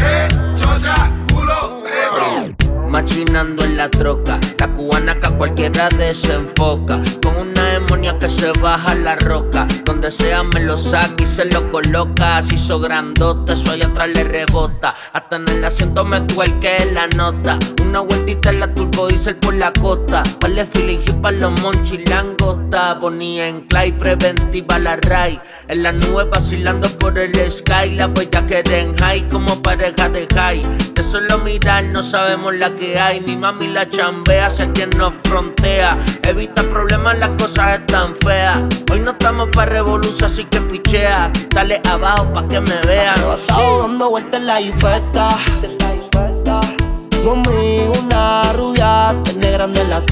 Machinando 2.92 3.64
en 3.64 3.78
la 3.78 3.88
troca, 3.88 4.38
la 4.58 4.68
cubana 4.68 5.18
que 5.18 5.26
a 5.26 5.30
cualquiera 5.30 5.88
desenfoca. 5.88 7.00
Con 7.22 7.48
una 7.48 7.64
demonia 7.70 8.18
que 8.18 8.28
se 8.28 8.52
baja 8.60 8.94
la 8.94 9.16
roca. 9.16 9.66
Donde 9.86 10.10
sea 10.10 10.42
me 10.42 10.60
lo 10.60 10.76
saca 10.76 11.22
y 11.22 11.24
se 11.24 11.46
lo 11.46 11.70
coloca. 11.70 12.36
Así 12.36 12.56
hizo 12.56 12.78
grandote, 12.80 13.54
eso 13.54 13.70
allá 13.70 13.86
atrás 13.86 14.10
le 14.10 14.24
rebota. 14.24 14.94
Hasta 15.14 15.36
en 15.36 15.48
el 15.48 15.64
asiento 15.64 16.04
me 16.04 16.26
que 16.60 16.90
la 16.92 17.06
nota. 17.06 17.58
Una 17.82 18.00
vueltita 18.00 18.50
en 18.50 18.60
la 18.60 18.74
turbo 18.74 19.08
diesel 19.08 19.36
por 19.36 19.54
la 19.54 19.72
costa. 19.72 20.22
Vale 20.42 20.66
feeling 20.66 20.98
hip 20.98 21.22
para 21.22 21.38
los 21.38 21.60
monchis 21.62 22.06
langota. 22.10 22.92
Bonía 22.94 23.48
en 23.48 23.62
clay, 23.62 23.92
preventiva 23.92 24.78
la 24.78 24.96
ray. 24.96 25.40
En 25.68 25.82
la 25.82 25.92
nube 25.92 26.24
vacilando 26.24 26.90
por 26.98 27.18
el 27.18 27.32
sky. 27.50 27.94
La 27.94 28.08
huella 28.08 28.44
que 28.44 28.62
en 28.66 28.94
high 28.98 29.26
como 29.30 29.62
pareja 29.62 30.10
de 30.10 30.26
high. 30.34 30.62
De 30.94 31.02
solo 31.02 31.38
mirar 31.38 31.84
no 31.84 32.02
sabemos 32.02 32.54
la 32.54 32.74
que 32.74 32.81
hay. 32.86 33.20
Mi 33.20 33.36
mami 33.36 33.68
la 33.68 33.88
chambea, 33.88 34.46
hacia 34.46 34.70
quien 34.72 34.90
nos 34.90 35.14
frontea. 35.24 35.96
Evita 36.22 36.62
problemas, 36.62 37.18
las 37.18 37.30
cosas 37.30 37.80
están 37.80 38.14
feas. 38.16 38.60
Hoy 38.90 39.00
no 39.00 39.12
estamos 39.12 39.48
para 39.52 39.70
revolución, 39.72 40.30
así 40.30 40.44
que 40.44 40.60
pichea. 40.60 41.30
Dale 41.50 41.80
abajo 41.88 42.32
pa' 42.32 42.46
que 42.48 42.60
me 42.60 42.76
vean. 42.86 43.14
Arrebatado 43.18 43.82
dando 43.82 44.10
vueltas 44.10 44.40
en 44.40 44.46
la 44.46 44.56
jipeta. 44.56 45.38
Conmigo 47.24 47.92
una 48.02 48.52
rubia 48.52 49.14
tiene 49.24 49.52
grande 49.52 49.80
en 49.80 49.90
las 49.90 50.02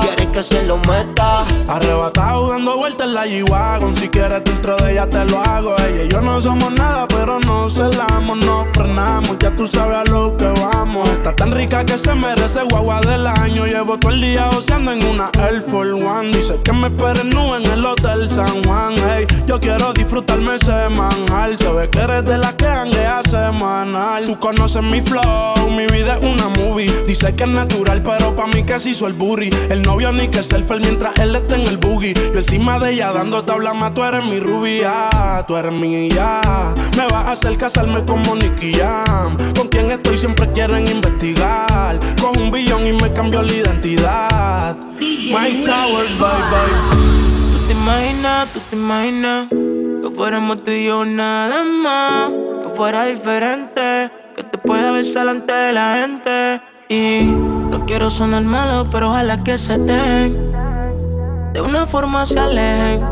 tetas. 0.00 0.16
Quiere 0.16 0.32
que 0.32 0.42
se 0.42 0.66
lo 0.66 0.76
meta. 0.78 1.44
Arrebatado 1.68 2.48
dando 2.48 2.76
vueltas 2.76 3.06
en 3.06 3.14
la 3.14 3.26
G-Wagon 3.26 3.96
Si 3.96 4.08
quieres 4.08 4.44
dentro 4.44 4.76
de 4.76 4.92
ella 4.92 5.08
te 5.08 5.24
lo 5.24 5.40
hago. 5.40 5.74
Ella 5.78 6.04
y 6.04 6.08
yo 6.08 6.20
no 6.20 6.40
somos 6.40 6.72
nada 6.72 7.06
pero 7.08 7.40
no 7.40 7.68
celamos 7.70 8.38
No 8.44 8.66
frenamos, 8.74 9.38
ya 9.38 9.54
tú 9.56 9.66
sabes 9.66 9.96
a 9.96 10.04
lo 10.04 10.36
que 10.36 10.46
vamos. 10.46 11.08
Está 11.10 11.34
tan 11.34 11.52
rica 11.52 11.84
que 11.84 11.96
se 11.96 12.14
merece 12.14 12.60
guagua 12.70 13.00
del 13.00 13.26
año. 13.26 13.66
Llevo 13.66 13.98
todo 13.98 14.12
el 14.12 14.20
día 14.20 14.48
oceando 14.48 14.92
en 14.92 15.04
una 15.06 15.30
Air 15.38 15.62
Force 15.62 15.92
One. 15.92 16.30
Dice 16.32 16.58
que 16.62 16.72
me 16.72 16.88
esperen 16.88 17.30
nube 17.30 17.56
en 17.56 17.70
el 17.70 17.84
Hotel 17.84 18.30
San 18.30 18.62
Juan. 18.64 18.94
Hey, 19.08 19.26
yo 19.46 19.58
quiero 19.60 19.92
disfrutarme 19.92 20.56
ese 20.56 20.88
manjar. 20.90 21.56
Se 21.56 21.72
ve 21.72 21.88
que 21.88 22.00
eres 22.00 22.24
de 22.24 22.38
las 22.38 22.54
que 22.54 22.66
hanguea 22.66 23.20
semanal. 23.22 24.26
Tú 24.26 24.38
conoces 24.38 24.82
mi 24.82 25.00
flow, 25.00 25.70
mi 25.70 25.86
vida 25.86 26.18
es 26.18 26.26
una 26.26 26.48
movie. 26.48 26.90
Dice 27.06 27.34
que 27.34 27.44
es 27.44 27.50
natural 27.50 28.02
pero 28.02 28.34
pa' 28.34 28.46
mí 28.46 28.64
se 28.76 28.90
hizo 28.90 29.06
el 29.06 29.12
burry 29.12 29.50
novio 29.84 30.12
ni 30.12 30.28
que 30.28 30.42
selfie 30.42 30.78
mientras 30.80 31.18
él 31.18 31.36
está 31.36 31.56
en 31.56 31.66
el 31.66 31.78
boogie. 31.78 32.14
Yo 32.14 32.38
encima 32.38 32.78
de 32.78 32.92
ella 32.92 33.12
dando 33.12 33.44
tabla 33.44 33.72
más, 33.74 33.94
tú 33.94 34.02
eres 34.02 34.24
mi 34.24 34.40
rubia, 34.40 35.10
tú 35.46 35.56
eres 35.56 35.72
mi 35.72 36.08
ya. 36.08 36.74
Me 36.96 37.04
vas 37.04 37.26
a 37.26 37.30
hacer 37.32 37.56
casarme 37.56 38.04
como 38.04 38.34
Nicky 38.34 38.74
Jam. 38.74 39.36
Con 39.56 39.68
quien 39.68 39.90
estoy 39.90 40.18
siempre 40.18 40.50
quieren 40.52 40.88
investigar. 40.88 41.98
Con 42.20 42.40
un 42.40 42.50
billón 42.50 42.86
y 42.86 42.92
me 42.92 43.12
cambió 43.12 43.42
la 43.42 43.52
identidad. 43.52 44.76
Mike 45.00 45.64
Towers, 45.64 46.18
bye 46.18 46.28
bye. 46.50 47.04
Tú 47.52 47.66
te 47.66 47.72
imaginas, 47.72 48.52
tú 48.52 48.60
te 48.70 48.76
imaginas 48.76 49.48
que 49.48 50.10
fuéramos 50.14 50.62
tú 50.62 50.70
y 50.70 50.84
yo 50.86 51.04
nada 51.04 51.64
más. 51.64 52.30
Que 52.62 52.68
fuera 52.74 53.06
diferente, 53.06 54.10
que 54.36 54.42
te 54.42 54.58
pueda 54.58 54.90
besar 54.92 55.28
ante 55.28 55.52
de 55.52 55.72
la 55.72 55.96
gente. 55.96 56.73
No 57.70 57.84
quiero 57.86 58.08
sonar 58.08 58.44
malo, 58.44 58.86
pero 58.90 59.10
ojalá 59.10 59.42
que 59.42 59.58
se 59.58 59.78
den. 59.78 60.52
De 61.52 61.60
una 61.60 61.86
forma 61.86 62.24
se 62.24 62.38
alejen. 62.38 63.02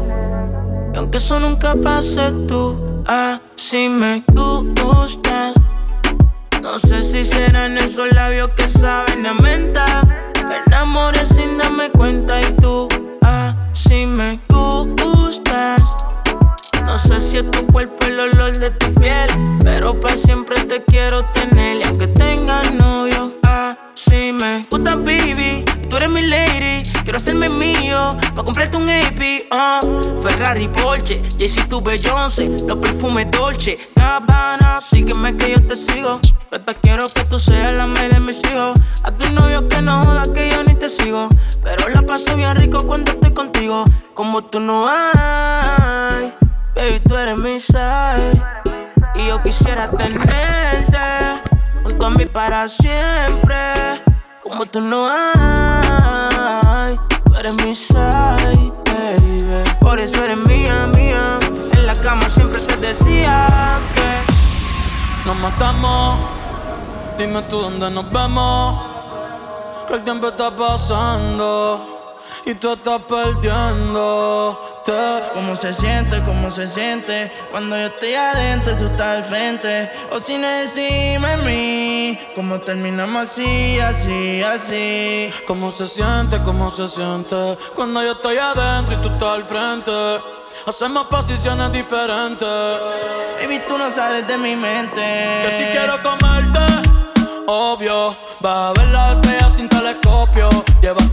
Y 0.94 0.98
aunque 0.98 1.18
eso 1.18 1.40
nunca 1.40 1.74
pase, 1.74 2.30
tú 2.46 3.02
así 3.06 3.88
me 3.88 4.22
gustas. 4.32 5.54
No 6.60 6.78
sé 6.78 7.02
si 7.02 7.24
serán 7.24 7.76
esos 7.76 8.12
labios 8.12 8.50
que 8.56 8.68
saben 8.68 9.26
a 9.26 9.34
menta. 9.34 10.02
Me 10.48 10.56
enamoré 10.66 11.26
sin 11.26 11.58
darme 11.58 11.90
cuenta 11.90 12.40
y 12.40 12.52
tú 12.60 12.88
así 13.20 14.06
me 14.06 14.38
gustas. 14.48 15.82
No 16.84 16.98
sé 16.98 17.20
si 17.20 17.38
es 17.38 17.50
tu 17.50 17.66
cuerpo 17.66 18.06
el 18.06 18.20
olor 18.20 18.56
de 18.58 18.70
tu 18.70 18.92
piel, 18.94 19.28
pero 19.64 19.98
para 20.00 20.16
siempre 20.16 20.62
te 20.64 20.84
quiero 20.84 21.24
tener. 21.32 21.72
Quiero 27.12 27.18
hacerme 27.18 27.48
mío, 27.50 28.16
pa' 28.34 28.42
comprarte 28.42 28.78
un 28.78 28.88
AP. 28.88 29.44
Uh. 29.52 30.22
Ferrari, 30.22 30.66
Porsche, 30.68 31.20
JC, 31.36 31.68
tu 31.68 31.82
Beyoncé, 31.82 32.48
los 32.66 32.78
perfumes 32.78 33.30
Dolce, 33.30 33.78
Gabbana. 33.94 34.80
Sígueme 34.80 35.36
que 35.36 35.52
yo 35.52 35.66
te 35.66 35.76
sigo. 35.76 36.20
Hasta 36.50 36.72
quiero 36.72 37.04
que 37.14 37.24
tú 37.26 37.38
seas 37.38 37.74
la 37.74 37.86
madre 37.86 38.14
de 38.14 38.20
mis 38.20 38.42
hijos. 38.44 38.80
A 39.04 39.10
tu 39.10 39.28
novio 39.28 39.68
que 39.68 39.82
no 39.82 40.02
joda 40.02 40.22
que 40.32 40.48
yo 40.50 40.64
ni 40.64 40.74
te 40.74 40.88
sigo. 40.88 41.28
Pero 41.62 41.90
la 41.90 42.00
paso 42.00 42.34
bien 42.34 42.56
rico 42.56 42.82
cuando 42.86 43.12
estoy 43.12 43.34
contigo. 43.34 43.84
Como 44.14 44.44
tú 44.44 44.60
no 44.60 44.86
hay. 44.88 46.32
Baby, 46.74 47.00
tú 47.06 47.14
eres 47.14 47.36
mi 47.36 47.60
side. 47.60 48.40
Y 49.16 49.26
yo 49.26 49.42
quisiera 49.42 49.90
tenerte 49.90 50.98
junto 51.82 52.06
a 52.06 52.10
mí 52.10 52.24
para 52.24 52.66
siempre. 52.68 53.56
Como 54.42 54.66
tú 54.66 54.80
no 54.80 55.08
hay, 55.08 56.98
eres 57.38 57.62
mi 57.64 57.74
side, 57.76 58.72
baby. 58.84 59.38
Por 59.80 60.00
eso 60.00 60.24
eres 60.24 60.38
mía, 60.48 60.88
mía. 60.88 61.38
En 61.72 61.86
la 61.86 61.94
cama 61.94 62.28
siempre 62.28 62.60
te 62.60 62.76
decía 62.76 63.78
que 63.94 65.28
nos 65.28 65.36
matamos. 65.36 66.18
Dime 67.16 67.42
tú 67.42 67.60
dónde 67.60 67.88
nos 67.90 68.10
vemos. 68.10 68.82
Que 69.86 69.94
el 69.94 70.02
tiempo 70.02 70.26
está 70.28 70.50
pasando 70.56 72.01
y 72.44 72.54
tú 72.54 72.72
estás 72.72 73.00
perdiendo. 73.02 74.58
¿Cómo 75.32 75.54
se 75.54 75.72
siente? 75.72 76.22
¿Cómo 76.22 76.50
se 76.50 76.66
siente? 76.66 77.30
Cuando 77.50 77.76
yo 77.76 77.86
estoy 77.86 78.14
adentro, 78.14 78.76
tú 78.76 78.86
estás 78.86 79.18
al 79.18 79.24
frente. 79.24 79.90
O 80.10 80.18
si 80.18 80.36
no 80.38 80.48
decime 80.48 81.36
mí, 81.44 82.18
¿cómo 82.34 82.60
terminamos 82.60 83.30
así, 83.30 83.78
así, 83.78 84.42
así? 84.42 85.30
¿Cómo 85.46 85.70
se 85.70 85.88
siente? 85.88 86.42
¿Cómo 86.42 86.70
se 86.70 86.88
siente? 86.88 87.56
Cuando 87.74 88.02
yo 88.02 88.12
estoy 88.12 88.38
adentro 88.38 88.94
y 88.94 89.02
tú 89.02 89.08
estás 89.08 89.28
al 89.28 89.44
frente. 89.44 89.92
Hacemos 90.66 91.06
posiciones 91.06 91.72
diferentes. 91.72 92.48
Baby, 93.40 93.62
tú 93.66 93.78
no 93.78 93.90
sales 93.90 94.26
de 94.26 94.36
mi 94.38 94.54
mente. 94.56 95.00
Que 95.44 95.50
si 95.50 95.64
quiero 95.64 96.00
comerte, 96.02 96.60
obvio. 97.46 98.14
Vas 98.40 98.70
a 98.70 98.72
ver 98.72 98.88
la 98.88 99.12
estrella 99.12 99.50
sin 99.50 99.68
telescopio. 99.68 100.50
Llevas 100.80 101.11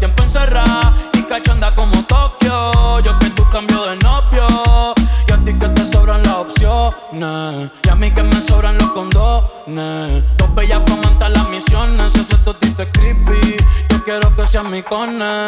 cone. 14.99 15.47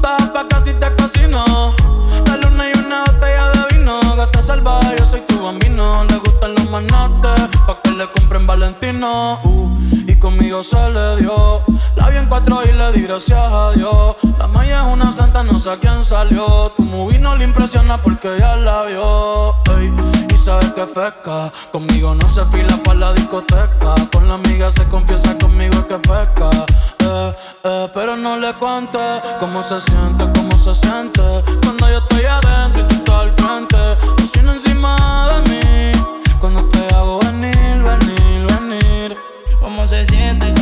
Baja 0.00 0.32
pa' 0.32 0.48
casi 0.48 0.72
te 0.80 0.88
cocino. 0.96 1.44
La 2.26 2.36
luna 2.36 2.64
y 2.70 2.78
una 2.78 3.04
botella 3.04 3.50
de 3.54 3.76
vino. 3.76 4.00
Gata 4.16 4.42
salvaje, 4.42 4.96
yo 4.98 5.04
soy 5.04 5.20
tu 5.28 5.42
bambino. 5.42 6.04
Le 6.04 6.16
gustan 6.16 6.54
los 6.54 6.70
manotes. 6.70 7.48
Pa' 7.66 7.78
que 7.82 7.90
le 7.90 8.06
compren 8.12 8.46
Valentino. 8.46 9.38
Uh, 9.44 9.70
y 10.08 10.18
conmigo 10.18 10.62
se 10.62 10.82
le 10.96 11.16
dio. 11.16 11.62
La 11.96 12.08
vi 12.08 12.16
en 12.16 12.26
cuatro 12.26 12.62
y 12.64 12.72
le 12.72 12.92
di 12.92 13.02
gracias 13.02 13.52
a 13.60 13.72
Dios. 13.72 14.16
La 14.38 14.46
maya 14.46 14.80
es 14.86 14.92
una 14.92 15.12
santa, 15.12 15.42
no 15.42 15.58
sé 15.58 15.70
a 15.70 15.76
quién 15.76 16.04
salió. 16.04 16.72
Tu 16.76 16.82
movie 16.82 17.18
no 17.18 17.36
le 17.36 17.44
impresiona 17.44 17.98
porque 17.98 18.28
ya 18.38 18.56
la 18.56 18.84
vio. 18.84 19.54
y 19.82 20.01
sabes 20.42 20.72
que 20.72 20.84
pesca. 20.84 21.52
Conmigo 21.70 22.14
no 22.14 22.28
se 22.28 22.44
fila 22.46 22.76
para 22.82 22.98
la 22.98 23.12
discoteca. 23.12 23.94
Con 24.12 24.28
la 24.28 24.34
amiga 24.34 24.70
se 24.72 24.84
confiesa 24.86 25.38
conmigo 25.38 25.74
es 25.74 25.84
que 25.84 25.98
pesca. 25.98 26.50
Eh, 26.98 27.34
eh, 27.64 27.88
pero 27.94 28.16
no 28.16 28.36
le 28.36 28.52
cuente 28.54 28.98
cómo 29.38 29.62
se 29.62 29.80
siente, 29.80 30.24
cómo 30.34 30.58
se 30.58 30.74
siente. 30.74 31.22
Cuando 31.62 31.88
yo 31.88 31.98
estoy 31.98 32.24
adentro 32.24 32.82
y 32.82 32.84
tú 32.88 32.94
estás 32.96 33.20
al 33.20 33.32
frente. 33.32 33.76
Cocina 34.16 34.54
encima 34.54 34.96
de 35.32 35.50
mí. 35.50 36.04
Cuando 36.40 36.64
te 36.64 36.94
hago 36.94 37.20
venir, 37.20 37.82
venir, 37.82 38.46
venir. 38.46 39.18
¿Cómo 39.60 39.86
se 39.86 40.04
siente? 40.06 40.61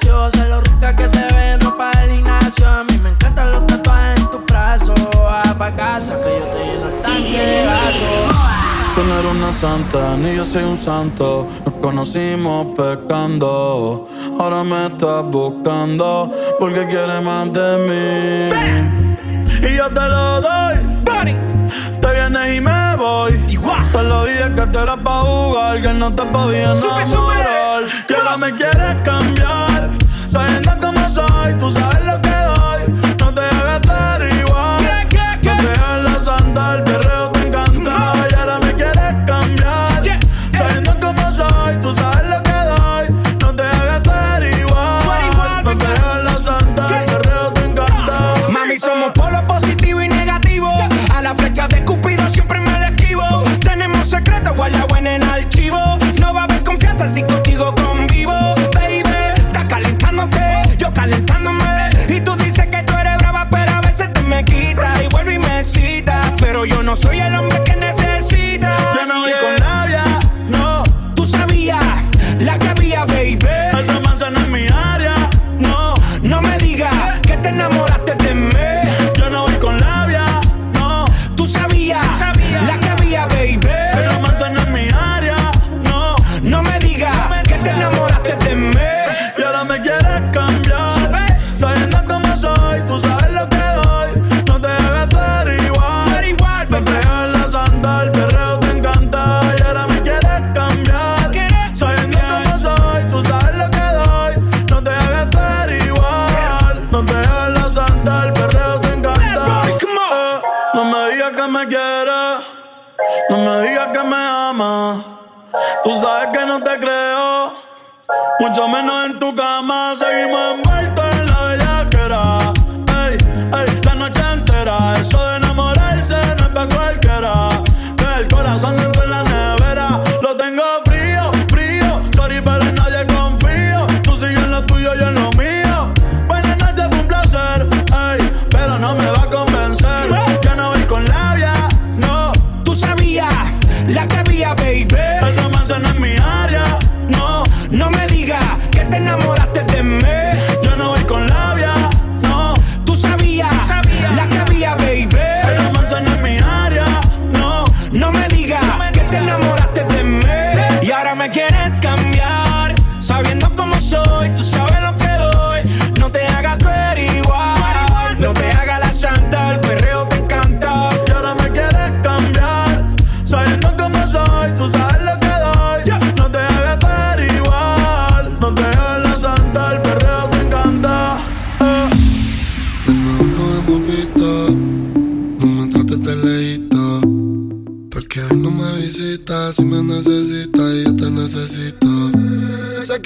Se 0.00 0.48
lo 0.48 0.60
rica 0.60 0.94
que 0.94 1.08
se 1.08 1.18
ve, 1.34 1.58
no 1.60 1.76
para 1.76 2.04
el 2.04 2.10
gimnasio. 2.12 2.68
A 2.68 2.84
mí 2.84 2.98
me 3.02 3.10
encantan 3.10 3.50
los 3.50 3.66
tatuajes 3.66 4.20
en 4.20 4.30
tu 4.30 4.38
brazo. 4.46 4.94
Ah, 5.28 5.54
pa' 5.58 5.72
casa 5.72 6.14
que 6.20 6.38
yo 6.38 6.46
te 6.46 6.64
lleno 6.66 6.88
el 6.88 7.02
tanque 7.02 7.40
de 7.40 7.64
gaso. 7.64 8.04
Tú 8.94 9.02
no 9.02 9.18
eres 9.18 9.32
una 9.32 9.52
santa, 9.52 10.16
ni 10.18 10.36
yo 10.36 10.44
soy 10.44 10.62
un 10.62 10.78
santo. 10.78 11.48
Nos 11.64 11.74
conocimos 11.82 12.66
pecando. 12.76 14.08
Ahora 14.38 14.62
me 14.62 14.86
estás 14.86 15.24
buscando 15.24 16.32
porque 16.60 16.86
quieres 16.86 17.20
más 17.24 17.52
de 17.52 17.78
mí. 17.88 19.68
Y 19.68 19.76
yo 19.76 19.88
te 19.88 20.08
lo 20.08 20.40
doy. 20.40 20.78
Te 22.00 22.12
vienes 22.12 22.56
y 22.56 22.60
me 22.60 22.96
voy. 22.96 23.32
Te 23.92 24.02
lo 24.04 24.24
dije 24.26 24.54
que 24.54 24.66
tú 24.68 24.78
eras 24.78 24.98
pa' 24.98 25.22
jugar, 25.22 25.82
que 25.82 25.92
no 25.94 26.14
te 26.14 26.22
podía 26.26 26.72
enamorar. 26.72 27.82
Que 28.06 28.14
ahora 28.14 28.36
me 28.36 28.54
quieres 28.54 28.96
cambiar. 29.02 29.67
Sabiendo 30.38 30.70
cómo 30.80 31.08
soy, 31.08 31.52
tú 31.54 31.68
sabes 31.68 32.04
lo 32.06 32.22
que 32.22 32.30
doy. 32.30 32.57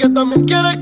que 0.03 0.09
también 0.09 0.44
quiere 0.44 0.80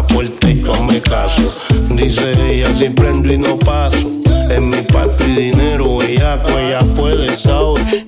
pasaporte, 0.00 0.60
yo 0.62 0.82
me 0.84 1.00
caso. 1.00 1.54
Dice 1.90 2.32
ella, 2.48 2.68
si 2.76 2.88
prendo 2.90 3.32
y 3.32 3.38
no 3.38 3.58
paso. 3.58 4.10
En 4.50 4.68
mi 4.68 4.82
parte 4.82 5.24
dinero, 5.26 6.02
ella, 6.02 6.40
ella 6.58 6.78
puede, 6.96 7.36
saber 7.36 7.99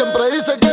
siempre 0.00 0.30
dice 0.30 0.58
que 0.58 0.69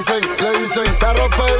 dicen, 0.00 0.20
le 0.38 0.58
dicen, 0.58 0.98
te 0.98 1.06
rompe 1.06 1.59